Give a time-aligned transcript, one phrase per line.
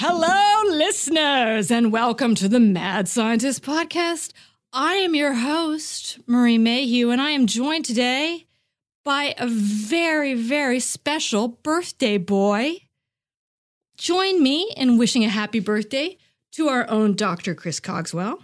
[0.00, 4.30] Hello, listeners, and welcome to the Mad Scientist Podcast.
[4.72, 8.46] I am your host, Marie Mayhew, and I am joined today
[9.04, 12.76] by a very, very special birthday boy.
[13.96, 16.16] Join me in wishing a happy birthday
[16.52, 17.56] to our own Dr.
[17.56, 18.38] Chris Cogswell.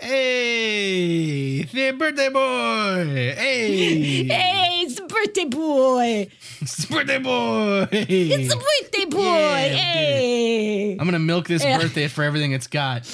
[0.00, 3.34] Hey, the birthday boy.
[3.36, 6.28] Hey, Hey, it's the birthday boy.
[6.60, 7.88] it's the birthday boy.
[7.90, 9.20] It's the birthday boy.
[9.22, 9.78] Yeah, we did it.
[9.80, 10.90] hey.
[10.98, 11.78] I'm gonna milk this Yeah.
[11.78, 13.06] birthday for everything it's got.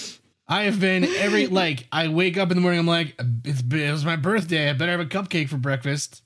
[0.46, 2.80] I have been every like I wake up in the morning.
[2.80, 4.68] I'm like, it's, it was my birthday.
[4.68, 6.22] I better have a cupcake for breakfast.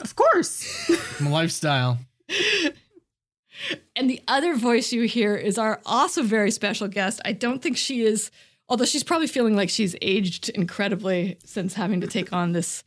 [0.00, 0.88] Of course.
[1.20, 1.98] My lifestyle.
[3.96, 7.20] And the other voice you hear is our also very special guest.
[7.24, 8.30] I don't think she is,
[8.68, 12.82] although she's probably feeling like she's aged incredibly since having to take on this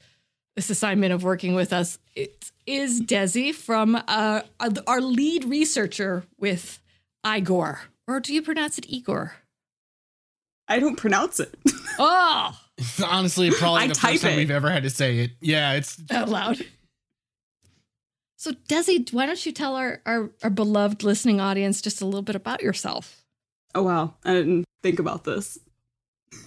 [0.55, 1.99] this assignment of working with us.
[2.15, 6.81] It is Desi from uh, our- our lead researcher with
[7.25, 9.35] Igor, or do you pronounce it Igor?
[10.67, 11.55] I don't pronounce it.
[12.01, 14.37] Oh, It's honestly probably I the type first time it.
[14.37, 15.31] we've ever had to say it.
[15.41, 16.59] Yeah, it's out loud.
[18.37, 22.21] So, Desi, why don't you tell our, our, our beloved listening audience just a little
[22.21, 23.25] bit about yourself?
[23.75, 25.57] Oh wow, I didn't think about this.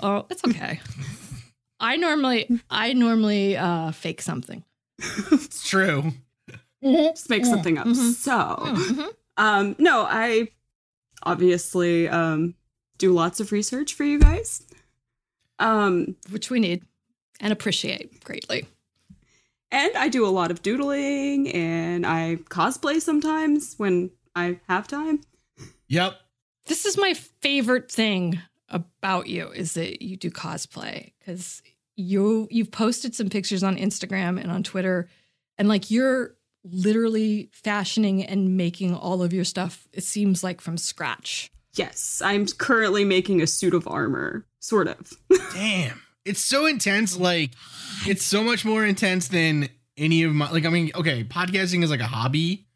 [0.00, 0.80] Oh, it's okay.
[1.80, 4.64] I normally I normally uh fake something.
[4.98, 6.12] it's true.
[6.82, 7.86] Just make something up.
[7.86, 8.12] Mhm.
[8.14, 9.08] So, Mhm.
[9.36, 10.48] um, no, I
[11.22, 12.54] obviously um
[12.98, 14.62] do lots of research for you guys.
[15.58, 16.82] Um, Which we need
[17.40, 18.66] and appreciate greatly.
[19.70, 25.20] and I do a lot of doodling, and I cosplay sometimes when I have time.
[25.88, 26.16] Yep.
[26.66, 28.40] This is my favorite thing
[28.72, 31.62] about you is that you do cosplay because
[31.96, 35.08] you you've posted some pictures on Instagram and on Twitter
[35.58, 36.34] and like you're
[36.64, 41.50] literally fashioning and making all of your stuff it seems like from scratch.
[41.74, 45.12] Yes, I'm currently making a suit of armor, sort of.
[45.54, 46.02] Damn.
[46.24, 47.16] It's so intense.
[47.16, 47.52] Like,
[48.06, 50.50] it's so much more intense than any of my.
[50.50, 52.66] Like, I mean, okay, podcasting is like a hobby,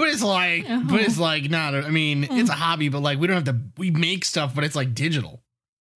[0.00, 0.82] but it's like, Uh-huh.
[0.88, 1.74] but it's like not.
[1.74, 3.60] a- I mean, it's a hobby, but like we don't have to.
[3.78, 5.42] We make stuff, but it's like digital.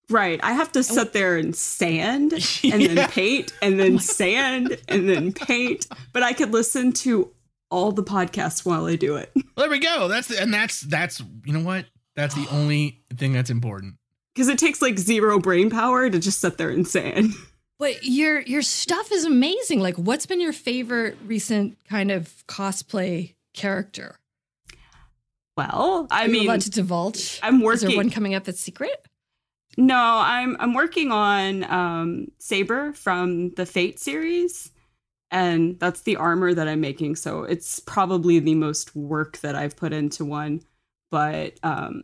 [0.09, 0.39] Right.
[0.43, 2.31] I have to sit there and sand
[2.63, 2.93] and Yeah.
[2.93, 5.87] then paint and then sand and then paint.
[6.13, 7.31] But I could listen to
[7.71, 9.31] all the podcasts while I do it.
[9.57, 10.07] There we go.
[10.07, 11.85] That's the, and that's that's you know what?
[12.15, 13.95] That's the only thing that's important.
[14.33, 17.33] Because it takes like zero brain power to just sit there and sand.
[17.77, 19.81] But your your stuff is amazing.
[19.81, 24.17] Like what's been your favorite recent kind of cosplay character?
[25.57, 27.39] Well, I Are you mean, allowed to divulge?
[27.41, 27.75] I'm working.
[27.75, 29.05] Is there one coming up that's secret?
[29.77, 34.71] no, I'm I'm working on um, Saber from the Fate series,
[35.31, 37.15] and that's the armor that I'm making.
[37.15, 40.61] So it's probably the most work that I've put into one.
[41.11, 42.03] But um,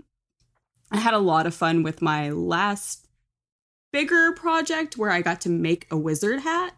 [0.91, 3.07] I had a lot of fun with my last
[3.91, 6.73] bigger project where I got to make a wizard hat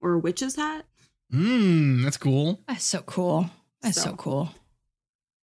[0.00, 0.84] or a witch's hat.
[1.32, 2.60] Mmm, that's cool.
[2.68, 3.50] That's so cool.
[3.82, 4.50] That's so, So- cool.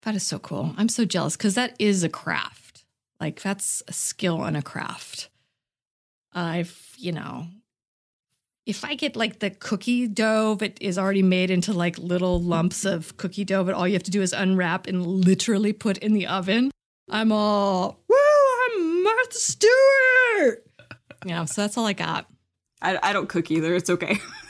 [0.03, 0.73] That is so cool.
[0.77, 2.85] I'm so jealous because that is a craft.
[3.19, 5.29] Like that's a skill and a craft.
[6.33, 7.47] I've, you know,
[8.65, 12.85] if I get like the cookie dough that is already made into like little lumps
[12.85, 16.13] of cookie dough, but all you have to do is unwrap and literally put in
[16.13, 16.71] the oven,
[17.09, 18.15] I'm all, woo,
[18.77, 20.65] I'm Martha Stewart.
[21.25, 22.27] Yeah, so that's all I got.
[22.81, 23.75] I, I don't cook either.
[23.75, 24.19] It's okay.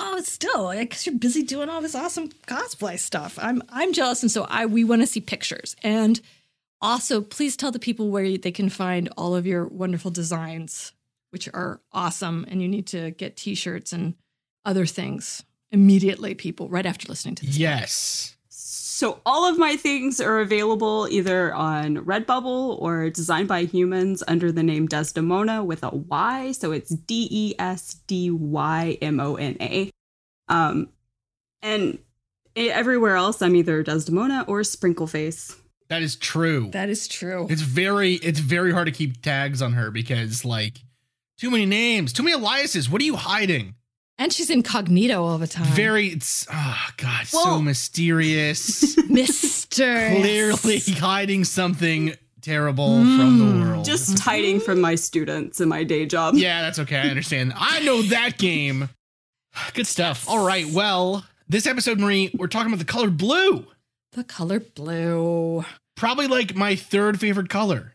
[0.00, 3.36] Oh, still because you're busy doing all this awesome cosplay stuff.
[3.42, 5.74] I'm I'm jealous, and so I we want to see pictures.
[5.82, 6.20] And
[6.80, 10.92] also, please tell the people where they can find all of your wonderful designs,
[11.30, 12.46] which are awesome.
[12.48, 14.14] And you need to get T-shirts and
[14.64, 15.42] other things
[15.72, 17.58] immediately, people, right after listening to this.
[17.58, 18.36] Yes.
[18.98, 24.50] So all of my things are available either on Redbubble or Designed by Humans under
[24.50, 26.50] the name Desdymona with a Y.
[26.50, 29.92] So it's D E S D Y M O N A.
[30.48, 30.88] Um,
[31.62, 32.00] and
[32.56, 35.54] everywhere else, I'm either Desdymona or Sprinkleface.
[35.86, 36.70] That is true.
[36.72, 37.46] That is true.
[37.48, 40.80] It's very it's very hard to keep tags on her because like
[41.38, 42.90] too many names, too many Eliases.
[42.90, 43.76] What are you hiding?
[44.20, 45.66] And she's incognito all the time.
[45.72, 48.96] Very, it's oh god, so mysterious.
[49.08, 49.84] Mister.
[50.20, 53.84] Clearly hiding something terrible from the Mm, world.
[53.84, 56.34] Just hiding from my students and my day job.
[56.34, 56.96] yeah, that's okay.
[56.96, 57.52] I understand.
[57.56, 58.88] I know that game.
[59.74, 60.28] Good stuff.
[60.28, 60.66] All right.
[60.66, 63.66] Well, this episode, Marie, we're talking about the color blue.
[64.12, 65.64] The color blue.
[65.96, 67.94] Probably like my third favorite color,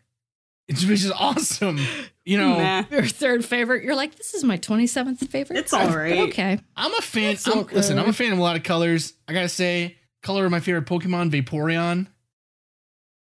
[0.68, 1.78] It's- which is awesome.
[2.24, 2.84] You know, Meh.
[2.90, 3.84] Your third favorite.
[3.84, 5.58] You're like, this is my 27th favorite.
[5.58, 6.20] It's all right.
[6.30, 6.58] Okay.
[6.76, 7.36] I'm a fan.
[7.46, 7.76] I'm, okay.
[7.76, 9.12] Listen, I'm a fan of a lot of colors.
[9.28, 12.06] I gotta say, color of my favorite Pokemon, Vaporeon.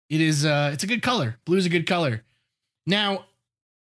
[0.09, 0.45] It is.
[0.45, 1.37] uh It's a good color.
[1.45, 2.23] Blue is a good color.
[2.85, 3.25] Now,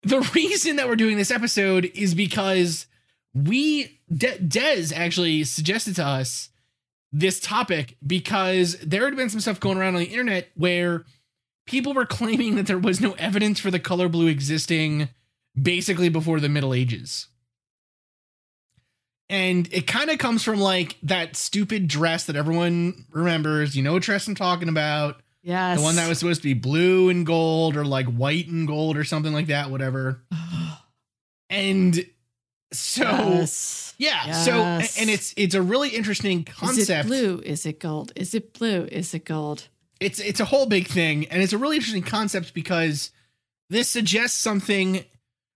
[0.03, 2.87] the reason that we're doing this episode is because
[3.33, 6.49] we De- Dez actually suggested to us
[7.13, 11.05] this topic because there had been some stuff going around on the internet where
[11.69, 15.09] people were claiming that there was no evidence for the color blue existing
[15.59, 17.27] basically before the Middle Ages.
[19.29, 23.75] And it kind of comes from like that stupid dress that everyone remembers.
[23.75, 25.21] You know what dress I'm talking about?
[25.43, 25.77] Yes.
[25.77, 28.97] The one that was supposed to be blue and gold or like white and gold
[28.97, 30.23] or something like that, whatever.
[31.51, 32.05] And
[32.71, 33.95] so Yes.
[33.97, 36.79] yeah, so and it's it's a really interesting concept.
[36.79, 37.41] Is it blue?
[37.43, 38.11] Is it gold?
[38.15, 38.87] Is it blue?
[38.91, 39.67] Is it gold?
[39.99, 43.11] It's it's a whole big thing and it's a really interesting concept because
[43.69, 45.03] this suggests something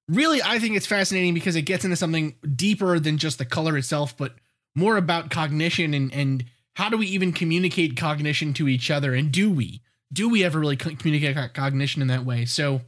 [0.09, 3.77] really i think it's fascinating because it gets into something deeper than just the color
[3.77, 4.35] itself but
[4.75, 6.45] more about cognition and and
[6.75, 9.81] how do we even communicate cognition to each other and do we?
[10.11, 12.45] Do we ever really communicate cognition in that way?
[12.45, 12.81] So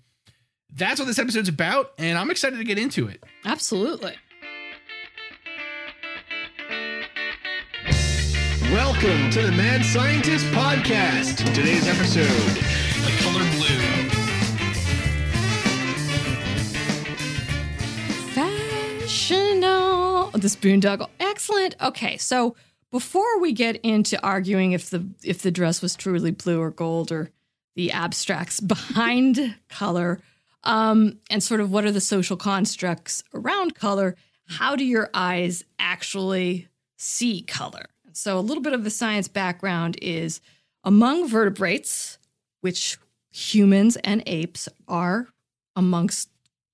[0.74, 3.24] that's what this episode's about and i'm excited to get into it.
[3.46, 4.16] Absolutely.
[8.72, 12.26] Welcome to the mad scientist podcast today's episode
[13.04, 13.76] the color blue
[19.06, 20.32] Fashionable.
[20.40, 21.10] This boondoggle.
[21.20, 21.76] Excellent.
[21.82, 22.56] Okay, so
[22.92, 27.12] before we get into arguing if the if the dress was truly blue or gold
[27.12, 27.30] or
[27.76, 30.20] the abstracts behind color,
[30.64, 34.16] um, and sort of what are the social constructs around color,
[34.48, 37.86] how do your eyes actually see color?
[38.16, 40.42] So a little bit of the science background is
[40.84, 42.18] among vertebrates,
[42.62, 42.98] which
[43.32, 45.28] humans and apes are
[45.76, 46.30] amongst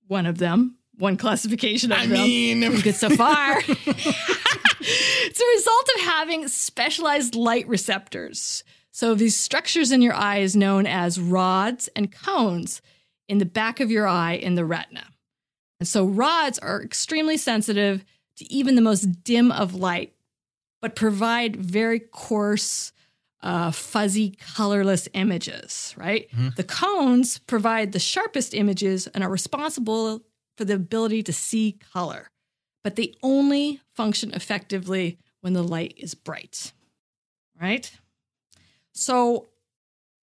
[0.06, 2.12] one of them, one classification of i them.
[2.12, 3.58] mean Good so far.
[3.66, 8.62] it's a result of having specialized light receptors.
[8.92, 12.82] So these structures in your eye is known as rods and cones
[13.28, 15.06] in the back of your eye in the retina.
[15.80, 18.04] And so rods are extremely sensitive
[18.36, 20.12] to even the most dim of light,
[20.82, 22.92] but provide very coarse,
[23.42, 26.28] uh, fuzzy, colorless images, right?
[26.56, 30.22] The cones provide the sharpest images and are responsible
[30.58, 32.28] for the ability to see color,
[32.84, 36.72] but they only function effectively when the light is bright,
[37.60, 37.90] right?
[38.92, 39.48] So,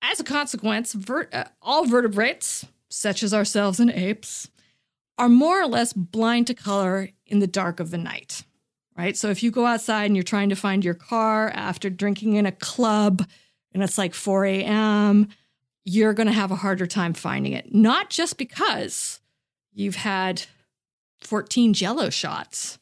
[0.02, 4.50] as a consequence, vert- uh, all vertebrates, such as ourselves and apes,
[5.18, 8.44] are more or less blind to color in the dark of the night,
[9.00, 9.16] right?
[9.16, 12.46] So, if you go outside and you're trying to find your car after drinking in
[12.46, 13.26] a club
[13.74, 15.30] and it's like 4 a.m.,
[15.86, 17.74] you're going to have a harder time finding it.
[17.74, 19.22] Not just because
[19.74, 20.44] you've had
[21.22, 22.78] 14 jello shots,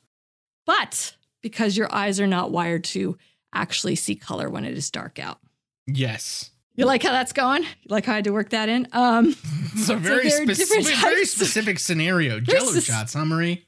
[0.66, 3.18] but because your eyes are not wired to
[3.54, 5.40] actually see color when it is dark out.
[5.86, 7.64] yes You like how that's going?
[7.64, 8.88] You like how I had to work that in?
[8.92, 9.36] Um,
[9.74, 12.40] It's a very, there are speci- very specific scenario.
[12.42, 13.67] Jello shots, huh, Marie?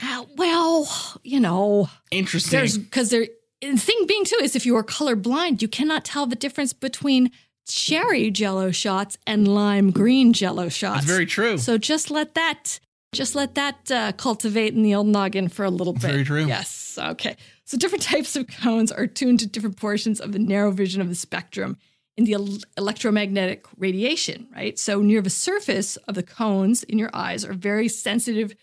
[0.00, 0.88] Uh, well,
[1.24, 2.58] you know, Interesting.
[2.58, 3.26] there's because there.
[3.60, 7.30] The thing being too is if you are colorblind, you cannot tell the difference between
[7.68, 11.02] cherry jello shots and lime green jello shots.
[11.02, 11.58] That's very true.
[11.58, 12.80] So just let that
[13.12, 16.02] just let that uh, cultivate in the old noggin for a little bit.
[16.02, 16.46] Very true.
[16.46, 16.98] Yes.
[17.00, 17.36] Okay.
[17.64, 21.08] So different types of cones are tuned to different portions of the narrow vision of
[21.08, 21.76] the spectrum
[22.16, 24.78] in the el- electromagnetic radiation, right?
[24.78, 28.54] So near the surface of the cones in your eyes are very sensitive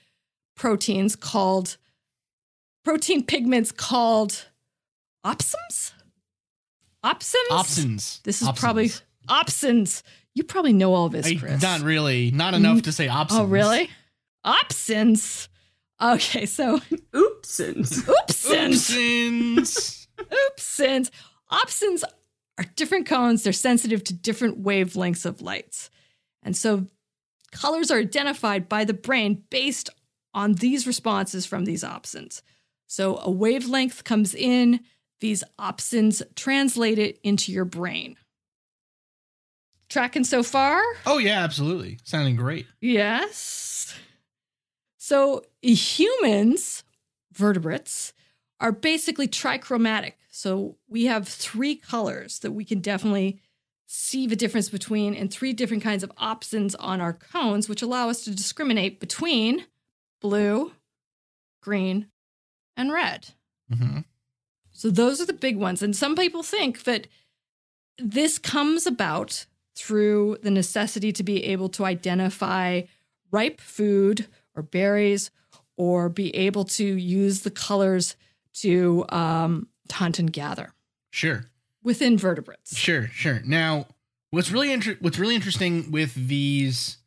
[0.60, 1.78] proteins called
[2.84, 4.46] protein pigments called
[5.26, 5.94] opsins.
[7.04, 7.48] Opsins.
[7.50, 8.22] Opsins.
[8.24, 8.60] This is Opsins.
[8.60, 8.92] probably
[9.28, 10.04] opsins.
[10.36, 12.30] You probably know all this, I- not really.
[12.32, 13.34] Not enough to say mm-hmm.
[13.34, 13.40] opsins.
[13.40, 13.90] Oh, really?
[14.46, 15.48] Opsins.
[16.02, 16.80] Okay, so
[17.14, 18.04] Oopsins.
[18.28, 18.68] oopsins.
[18.68, 20.08] Opsins.
[20.20, 21.10] Oopsins.
[21.52, 22.04] Opsins
[22.58, 23.44] are different cones.
[23.44, 25.90] They're sensitive to different wavelengths of lights.
[26.44, 26.88] And so
[27.52, 29.90] colors are identified by the brain based
[30.34, 32.42] on these responses from these opsins.
[32.88, 34.82] So a wavelength comes in,
[35.20, 38.16] these opsins translate it into your brain.
[39.90, 40.82] Tracking so far?
[41.06, 41.98] oh yeah, absolutely.
[42.04, 42.68] Sounding great.
[42.80, 43.96] Yes.
[44.98, 46.84] So humans
[47.34, 48.14] vertebrates
[48.60, 50.14] are basically trichromatic.
[50.30, 53.40] So we have three colors that we can definitely
[53.88, 58.10] see the difference between and three different kinds of opsins on our cones, which allow
[58.10, 59.66] us to discriminate between
[60.22, 60.74] blue,
[61.62, 62.08] green,
[62.78, 63.30] and red.
[63.72, 64.06] Mhm.
[64.72, 65.82] So those are the big ones.
[65.82, 67.08] And some people think that
[67.98, 69.46] this comes about
[69.76, 72.84] through the necessity to be able to identify
[73.32, 75.32] ripe food or berries
[75.78, 78.16] or be able to use the colors
[78.54, 80.74] to um, hunt and gather
[81.12, 81.46] Sure.
[81.84, 82.76] within vertebrates.
[82.78, 83.42] Sure, sure.
[83.46, 83.88] Now,
[84.32, 86.98] what's really inter- what's really interesting with these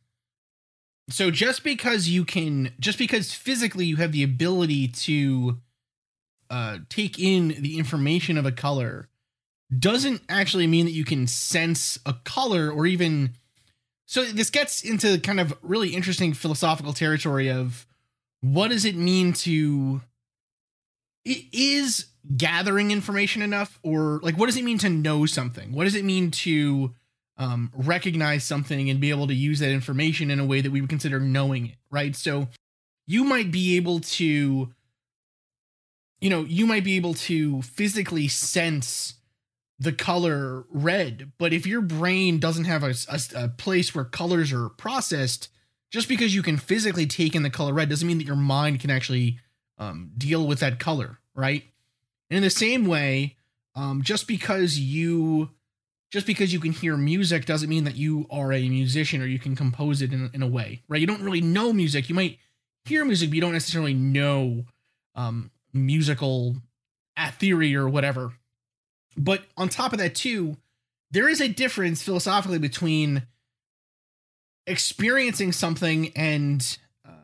[1.09, 5.59] so just because you can just because physically you have the ability to
[6.49, 9.07] uh take in the information of a color
[9.77, 13.33] doesn't actually mean that you can sense a color or even
[14.05, 17.87] so this gets into kind of really interesting philosophical territory of
[18.41, 20.01] what does it mean to
[21.25, 25.71] is gathering information enough or like what does it mean to know something?
[25.71, 26.93] What does it mean to
[27.37, 30.81] um, recognize something and be able to use that information in a way that we
[30.81, 32.15] would consider knowing it right?
[32.15, 32.47] So
[33.07, 34.71] you might be able to
[36.21, 39.15] you know you might be able to physically sense
[39.79, 44.53] the color red but if your brain doesn't have a, a- a place where colors
[44.53, 45.49] are processed
[45.91, 48.79] just because you can physically take in the color red doesn't mean that your mind
[48.79, 49.39] can actually
[49.79, 51.63] um, deal with that color right?
[52.29, 53.37] And in the same way,
[53.75, 55.49] um, just because you
[56.13, 59.39] just because you can hear music doesn't mean that you are a musician or you
[59.39, 61.01] can compose it in, in a way, right?
[61.01, 62.07] You don't really know music.
[62.07, 62.37] You might
[62.85, 64.65] hear music, but you don't necessarily know
[65.15, 66.57] um, musical
[67.17, 68.31] uh, theory or whatever.
[69.17, 70.57] But on top of that, too,
[71.09, 73.23] there is a difference philosophically between
[74.67, 76.77] experiencing something and
[77.07, 77.15] um,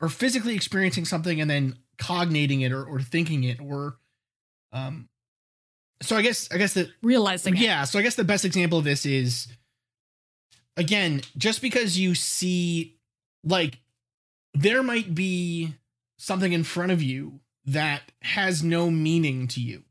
[0.00, 3.98] or physically experiencing something and then cognating it or, or thinking it or
[4.72, 5.08] um
[6.02, 7.60] so i guess i guess that Realizing it.
[7.60, 9.48] yeah so i guess the best example of this is
[10.76, 12.96] again just because you see
[13.44, 13.78] like
[14.54, 15.74] there might be
[16.18, 19.82] something in front of you that has no meaning to you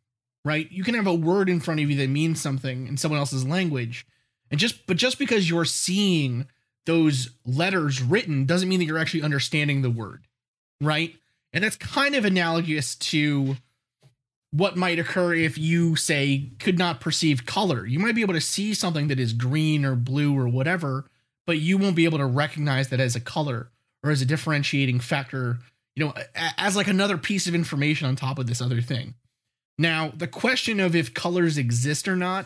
[0.43, 3.19] right you can have a word in front of you that means something in someone
[3.19, 4.05] else's language
[4.51, 6.47] and just but just because you're seeing
[6.85, 10.25] those letters written doesn't mean that you're actually understanding the word
[10.81, 11.15] right
[11.51, 13.55] and that's kind of analogous to
[14.55, 17.85] what might occur if you say could not perceive color.
[17.85, 21.05] You might be able to see something that is green or blue or whatever,
[21.45, 23.69] but you won't be able to recognize that as a color
[24.01, 25.57] or as a differentiating factor,
[25.95, 26.13] you know,
[26.57, 29.15] as like another piece of information on top of this other thing.
[29.77, 32.45] Now, the question of if colors exist or not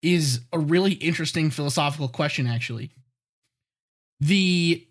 [0.00, 2.90] is a really interesting philosophical question actually.
[4.20, 4.86] The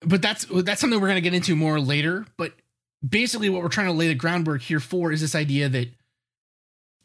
[0.00, 2.54] but that's that's something we're going to get into more later, but
[3.06, 5.88] basically what we're trying to lay the groundwork here for is this idea that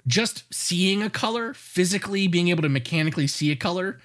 [0.07, 3.99] just seeing a color, physically being able to mechanically see a color,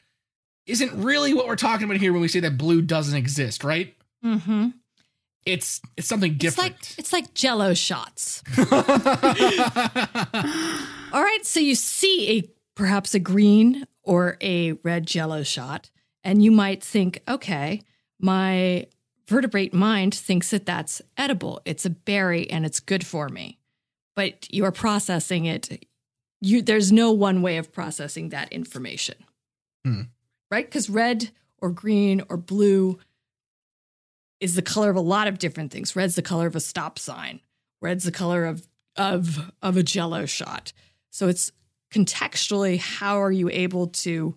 [0.67, 3.95] isn't really what we're talking about here when we say that blue doesn't exist, right?
[4.25, 4.69] Mm-hmm.
[5.47, 6.95] It's it's something It's like different.
[6.99, 8.43] it's like Jello shots.
[11.13, 15.91] All right, so you see a perhaps a green or a red Jello shot,
[16.23, 17.83] and you might think, okay,
[18.21, 18.87] my
[19.31, 21.63] vertebrate mind thinks that that's edible.
[21.65, 23.59] It's a berry and it's good for me.
[24.17, 25.87] But you are processing it.
[26.41, 29.15] You there's no one way of processing that information.
[29.85, 30.03] Hmm.
[30.51, 30.67] Right?
[30.67, 32.99] Because red or green or blue
[34.41, 35.95] is the color of a lot of different things.
[35.95, 37.41] Red's the color of a stop sign.
[37.81, 40.73] Red's the color of of of a jello shot.
[41.11, 41.53] So it's
[41.93, 44.35] contextually how are you able to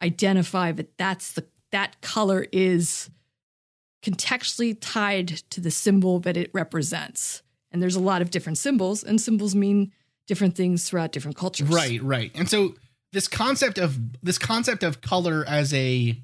[0.00, 3.10] identify that that's the that color is
[4.02, 7.42] contextually tied to the symbol that it represents.
[7.70, 9.92] And there's a lot of different symbols and symbols mean
[10.26, 11.68] different things throughout different cultures.
[11.68, 12.30] right, right.
[12.34, 12.74] And so
[13.12, 16.16] this concept of this concept of color as a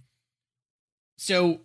[1.17, 1.61] so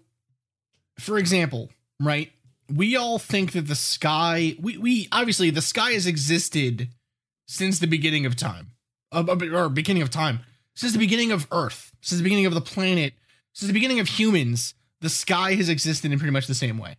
[1.00, 2.32] for example, right?
[2.70, 6.90] We all think that the sky we we obviously the sky has existed
[7.48, 8.72] since the beginning of time.
[9.12, 9.24] Uh,
[9.54, 10.42] or beginning of time.
[10.76, 13.14] Since the beginning of Earth, since the beginning of the planet,
[13.54, 16.98] since the beginning of humans, the sky has existed in pretty much the same way.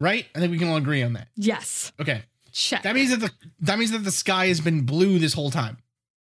[0.00, 0.26] Right?
[0.34, 1.28] I think we can all agree on that.
[1.36, 1.92] Yes.
[2.00, 2.22] Okay.
[2.52, 2.82] Check.
[2.82, 5.78] That means that the that means that the sky has been blue this whole time.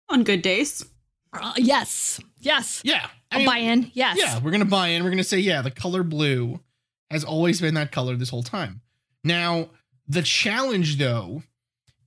[0.09, 0.85] On good days.
[1.33, 2.21] Uh, yes.
[2.41, 2.81] Yes.
[2.85, 3.09] Yeah.
[3.31, 3.91] I mean, buy in.
[3.95, 4.17] Yes.
[4.19, 5.03] Yeah, we're gonna buy in.
[5.03, 6.61] We're gonna say, yeah, the color blue
[7.11, 8.81] has always been that color this whole time.
[9.23, 9.71] Now,
[10.07, 11.43] the challenge though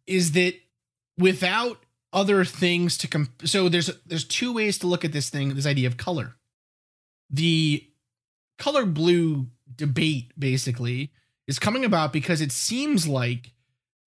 [0.06, 0.56] is that
[1.18, 1.84] without
[2.14, 5.66] other things to comp- so there's there's two ways to look at this thing, this
[5.66, 6.36] idea of color.
[7.30, 7.87] The
[8.58, 11.12] color blue debate basically
[11.48, 13.54] is coming about because it seems like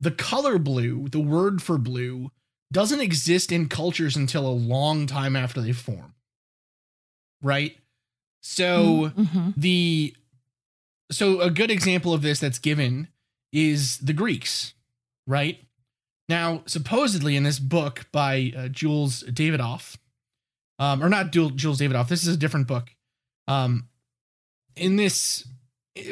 [0.00, 2.30] the color blue, the word for blue,
[2.73, 6.14] doesn't exist in cultures until a long time after they form.
[7.42, 7.76] Right?
[8.42, 9.54] So Mhm.
[9.57, 10.14] the
[11.11, 13.09] so a good example of this that's given
[13.52, 14.75] is the Greeks,
[15.26, 15.61] right?
[16.28, 19.97] Now, supposedly in this book by uh, Jules Davidoff,
[20.78, 22.95] um, or not Jules Davidoff, this is a different book.
[23.49, 23.88] Um,
[24.77, 25.47] in this,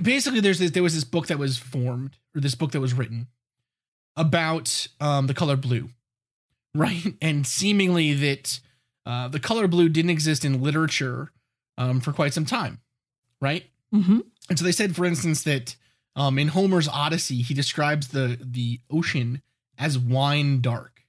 [0.03, 2.95] basically, there's this, there was this book that was formed, or this book that was
[2.95, 3.29] written
[4.17, 5.91] about um, the color blue,
[6.75, 7.15] right?
[7.23, 8.61] And seemingly that
[9.07, 11.33] uh, the color blue didn't exist in literature
[11.79, 12.81] um, for quite some time,
[13.41, 13.65] right?
[13.95, 14.21] Mm-hmm.
[14.50, 15.77] And so they said, for instance, that
[16.17, 19.41] um, in Homer's Odyssey, he describes the the ocean
[19.79, 21.03] as wine dark,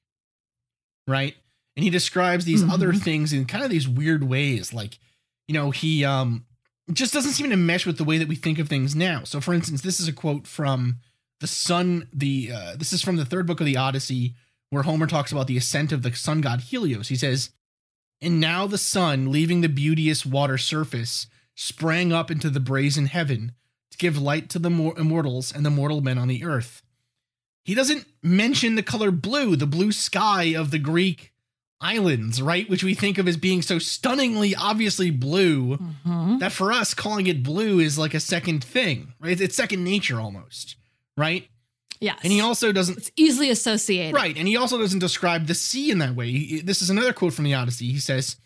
[1.08, 1.36] right?
[1.76, 3.02] And he describes these other Mhm.
[3.02, 5.00] things in kind of these weird ways, like
[5.48, 6.46] you know he um
[6.94, 9.24] just doesn't seem to mesh with the way that we think of things now.
[9.24, 10.98] So, for instance, this is a quote from
[11.40, 12.08] the sun.
[12.14, 14.36] The uh, this is from the third book of the Odyssey,
[14.70, 17.10] where Homer talks about the ascent of the sun god Helios.
[17.10, 17.52] He says,
[18.22, 21.28] "And now the sun, leaving the beauteous water surface."
[21.60, 23.52] sprang up into the brazen heaven
[23.92, 26.82] to give light to the mor- immortals and the mortal men on the earth.
[27.66, 31.29] He doesn't mention the color blue, the blue sky of the Greek
[31.82, 32.70] islands, right?
[32.70, 36.40] Which we think of as being so stunningly obviously blue Mhm.
[36.40, 39.40] that for us, calling it blue is like a second thing, right?
[39.40, 40.76] It's second nature almost,
[41.16, 41.48] right?
[42.02, 42.20] Yes.
[42.24, 44.14] And he also doesn't it's easily associated.
[44.16, 46.32] Right, and he also doesn't describe the sea in that way.
[46.32, 47.92] He- This is another quote from the Odyssey.
[47.92, 48.38] He says,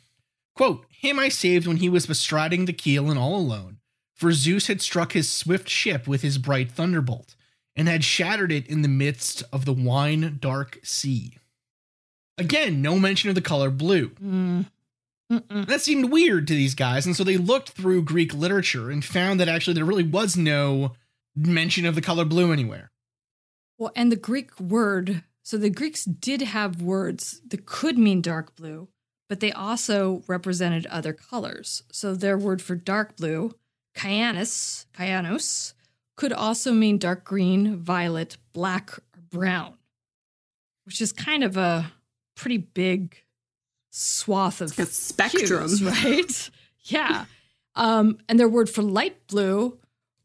[0.56, 3.78] quote, Him I saved when he was bestriding the keel and all alone,
[4.16, 7.36] for Zeus had struck his swift ship with his bright thunderbolt,
[7.76, 11.38] and had shattered it in the midst of the wine dark sea.
[12.38, 14.10] Again, no mention of the color blue.
[14.10, 14.66] Mm.
[15.50, 19.40] That seemed weird to these guys, and so they looked through Greek literature and found
[19.40, 20.94] that actually there really was no
[21.36, 22.92] mention of the color blue anywhere.
[23.78, 28.56] Well, and the Greek word, so the Greeks did have words that could mean dark
[28.56, 28.90] blue,
[29.28, 31.82] but they also represented other colors.
[31.92, 33.56] So their word for dark blue,
[33.98, 35.74] cyanus, cyanos,
[36.16, 39.74] could also mean dark green, violet, black, or brown,
[40.86, 41.92] which is kind of a
[42.36, 43.18] pretty big
[43.92, 45.70] swath of a spectrum.
[45.70, 46.50] hues, right?
[46.84, 47.26] yeah.
[47.76, 49.78] Um, and their word for light blue,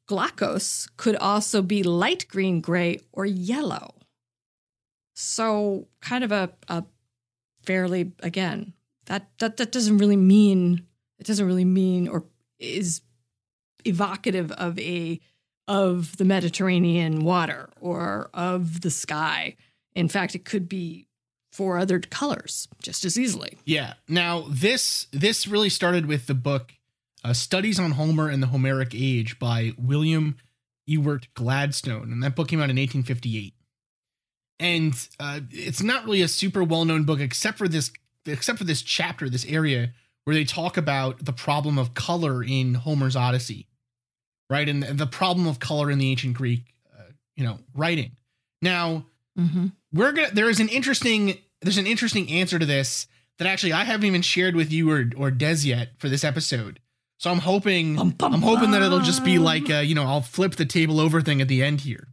[0.09, 3.95] glaucos, could also be light green, gray, or yellow.
[5.15, 6.85] So kind of a, a
[7.65, 8.73] fairly again,
[9.07, 10.87] that, that that doesn't really mean
[11.19, 12.25] it doesn't really mean or
[12.59, 13.01] is
[13.85, 15.21] evocative of a
[15.67, 19.57] of the Mediterranean water or of the sky.
[19.95, 21.08] In fact, it could be
[21.59, 23.59] four other colors just as easily.
[23.65, 23.95] Yeah.
[24.07, 26.73] Now this this really started with the book
[27.25, 30.37] uh, Studies on Homer and the Homeric Age by William
[30.87, 33.55] Ewart Gladstone, and that book came out in 1858.
[34.61, 37.91] And uh, it's not really a super well known book, except for this
[38.25, 39.93] except for this chapter, this area
[40.25, 43.67] where they talk about the problem of color in Homer's Odyssey,
[44.49, 47.03] right, and the problem of color in the ancient Greek, uh,
[47.35, 48.13] you know, writing.
[48.63, 49.07] Now
[49.39, 49.67] Mm-hmm.
[49.93, 53.07] we're gonna there is an interesting there's an interesting answer to this
[53.39, 56.81] that actually I haven't even shared with you or or Des yet for this episode.
[57.19, 60.05] So I'm hoping Bum, bum, I'm hoping that it'll just be like uh, you know
[60.05, 62.09] I'll flip the table over thing at the end here.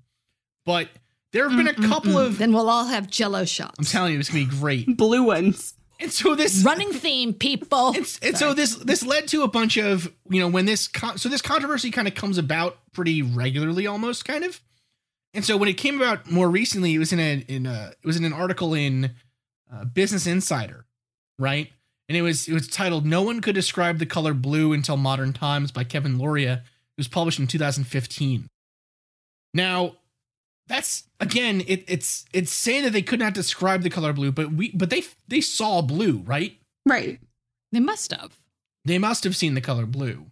[0.66, 0.90] But
[1.32, 2.26] there have been a mm, mm, couple mm.
[2.26, 3.76] of Then we'll all have Jello shots.
[3.78, 4.98] I'm telling you it's gonna be great.
[4.98, 5.74] Blue ones.
[6.00, 7.90] And so this running theme, people.
[7.90, 11.18] and, and so this this led to a bunch of you know when this con-
[11.18, 14.60] so this controversy kind of comes about pretty regularly almost kind of
[15.34, 18.06] and so when it came about more recently it was in a in a it
[18.06, 19.12] was in an article in
[19.74, 20.86] uh, business insider
[21.40, 21.72] right
[22.08, 25.34] and it was it was titled no one could describe the color blue until modern
[25.34, 28.48] times by kevin loria it was published in 2015
[29.54, 29.96] now
[30.68, 34.52] that's again it, it's it's saying that they could not describe the color blue but
[34.52, 37.20] we but they they saw blue right Right.
[37.72, 38.38] they must have.
[38.86, 40.28] they must have seen the color blue.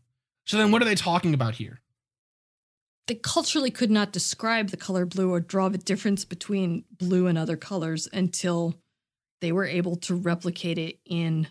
[0.46, 1.82] So then what are they talking about here?
[3.08, 7.38] They culturally could not describe the color blue or draw the difference between blue and
[7.39, 8.76] other colors until
[9.43, 11.47] they were able to replicate it in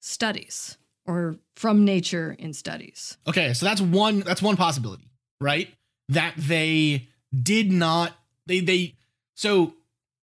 [0.00, 0.76] studies
[1.06, 3.16] or from nature in studies.
[3.26, 5.68] Okay, so that's one that's one possibility, right?
[6.10, 7.08] That they
[7.42, 8.12] did not
[8.46, 8.94] they they
[9.34, 9.72] so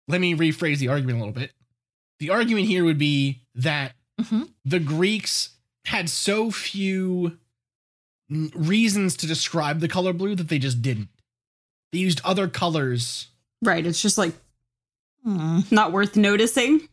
[0.07, 1.51] let me rephrase the argument a little bit.
[2.19, 4.49] The argument here would be that Mhm.
[4.65, 5.49] the Greeks
[5.85, 7.39] had so few
[8.29, 11.09] reasons to describe the color blue that they just didn't.
[11.91, 13.27] They used other colors.
[13.63, 13.83] Right.
[13.85, 14.33] It's just like
[15.25, 16.87] not worth noticing.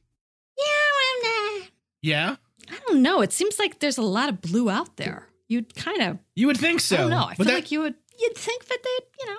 [2.07, 2.37] Yeah,
[2.71, 3.21] I don't know.
[3.21, 5.27] It seems like there's a lot of blue out there.
[5.49, 6.97] You'd kind of you would think so.
[6.97, 7.27] I don't know.
[7.31, 9.39] I feel that- like you would you'd think that they'd, you know,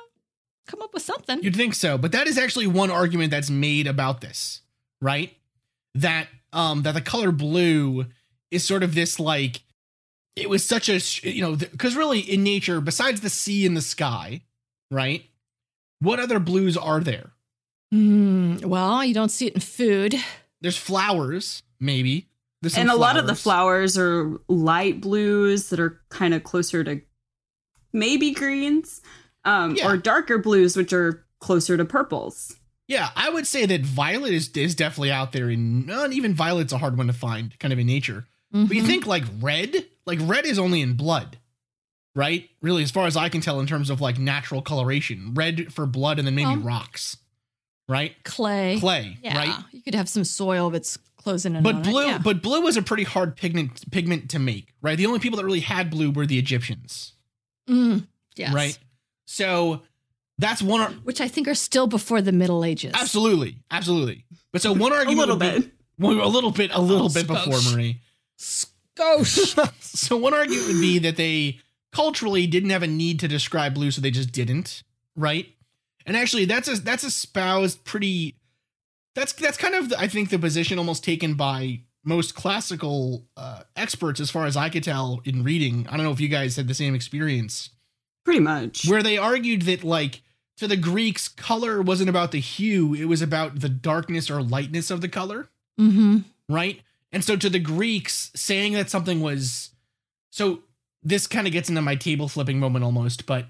[0.67, 1.41] come up with something.
[1.41, 4.61] You'd think so, but that is actually one argument that's made about this,
[5.01, 5.33] right?
[5.95, 8.05] That um that the color blue
[8.51, 9.61] is sort of this like
[10.35, 10.99] it was such a
[11.29, 14.41] you know because really in nature besides the sea and the sky,
[14.91, 15.23] right?
[15.99, 17.31] What other blues are there?
[17.93, 20.15] Mm, well, you don't see it in food.
[20.61, 22.26] There's flowers, maybe.
[22.61, 23.95] There's some and a lot of the flowers.
[23.95, 27.01] flowers are light blues that are kind of closer to
[27.93, 29.01] maybe greens,
[29.45, 29.87] um, Yeah.
[29.89, 32.55] or darker blues, which are closer to purples.
[32.87, 36.73] Yeah, I would say that violet is is definitely out there, and not even violet's
[36.73, 38.25] a hard one to find, kind of in nature.
[38.51, 38.87] But you Mhm.
[38.87, 41.37] think like red, like red is only in blood,
[42.15, 42.49] right?
[42.61, 45.85] Really, as far as I can tell, in terms of like natural coloration, red for
[45.85, 47.17] blood, and then maybe Well- rocks,
[47.89, 48.15] right?
[48.23, 48.79] clay.
[48.79, 49.65] Clay, Yeah, right?
[49.71, 51.63] you could have some soil that's closing in.
[51.63, 52.07] But on blue, it.
[52.07, 52.17] yeah.
[52.17, 54.97] but blue was a pretty hard pigment pigment to make, right?
[54.97, 57.13] The only people that really had blue were the Egyptians,
[57.69, 58.53] Mm, yes.
[58.53, 58.77] right?
[59.25, 59.81] So
[60.37, 60.81] that's one.
[60.81, 62.93] ar- Which I think are still before the Middle Ages.
[62.95, 64.25] Absolutely, absolutely.
[64.53, 65.71] But so one argument, A argument, little would be- bit.
[65.99, 67.59] well, a little bit, a little Oh, bit before.
[67.73, 67.99] Marie.
[68.39, 69.73] Skosh.
[69.81, 71.59] so one argument would be that they
[71.91, 74.83] culturally didn't have a need to describe blue, so they just didn't,
[75.15, 75.47] right?
[76.05, 78.36] And actually, that's a that's espoused pretty.
[79.17, 84.19] That's that's kind of I think the position almost taken by most classical uh, experts,
[84.19, 85.87] as far as I could tell in reading.
[85.89, 87.71] I don't know if you guys had the same experience,
[88.23, 88.87] Pretty much.
[88.87, 90.21] where they argued that like
[90.57, 94.91] to the Greeks, color wasn't about the hue; it was about the darkness or lightness
[94.91, 95.49] of the color
[95.79, 96.19] mm-hmm.
[96.47, 96.81] right?
[97.11, 99.71] And so to the Greeks, saying that something was
[100.29, 100.59] so
[101.01, 103.47] this kind of gets into my table flipping moment almost, but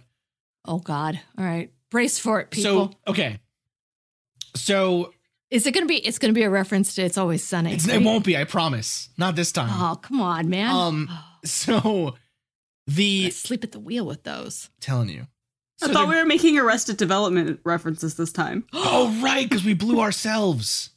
[0.65, 1.19] Oh God.
[1.38, 1.71] All right.
[1.89, 2.93] Brace for it, people.
[3.06, 3.39] so okay.
[4.56, 5.13] So
[5.49, 7.73] Is it gonna be it's gonna be a reference to It's Always Sunny.
[7.73, 9.10] it's, it won't be, I promise.
[9.17, 9.69] Not this time.
[9.71, 10.69] Oh, come on, man.
[10.75, 11.10] Um,
[11.45, 12.15] So
[12.88, 14.69] the sleep at the wheel with those.
[14.81, 15.27] telling you.
[15.81, 18.65] I thought we were making Arrested Development references this time.
[18.73, 20.89] Oh right, because we blew ourselves.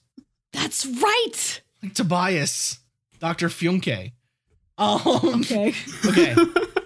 [0.52, 1.60] That's right.
[1.82, 2.78] Like Tobias,
[3.20, 3.48] Dr.
[3.48, 4.12] Funke.
[4.78, 5.00] Um
[5.42, 5.74] Okay.
[6.06, 6.34] okay.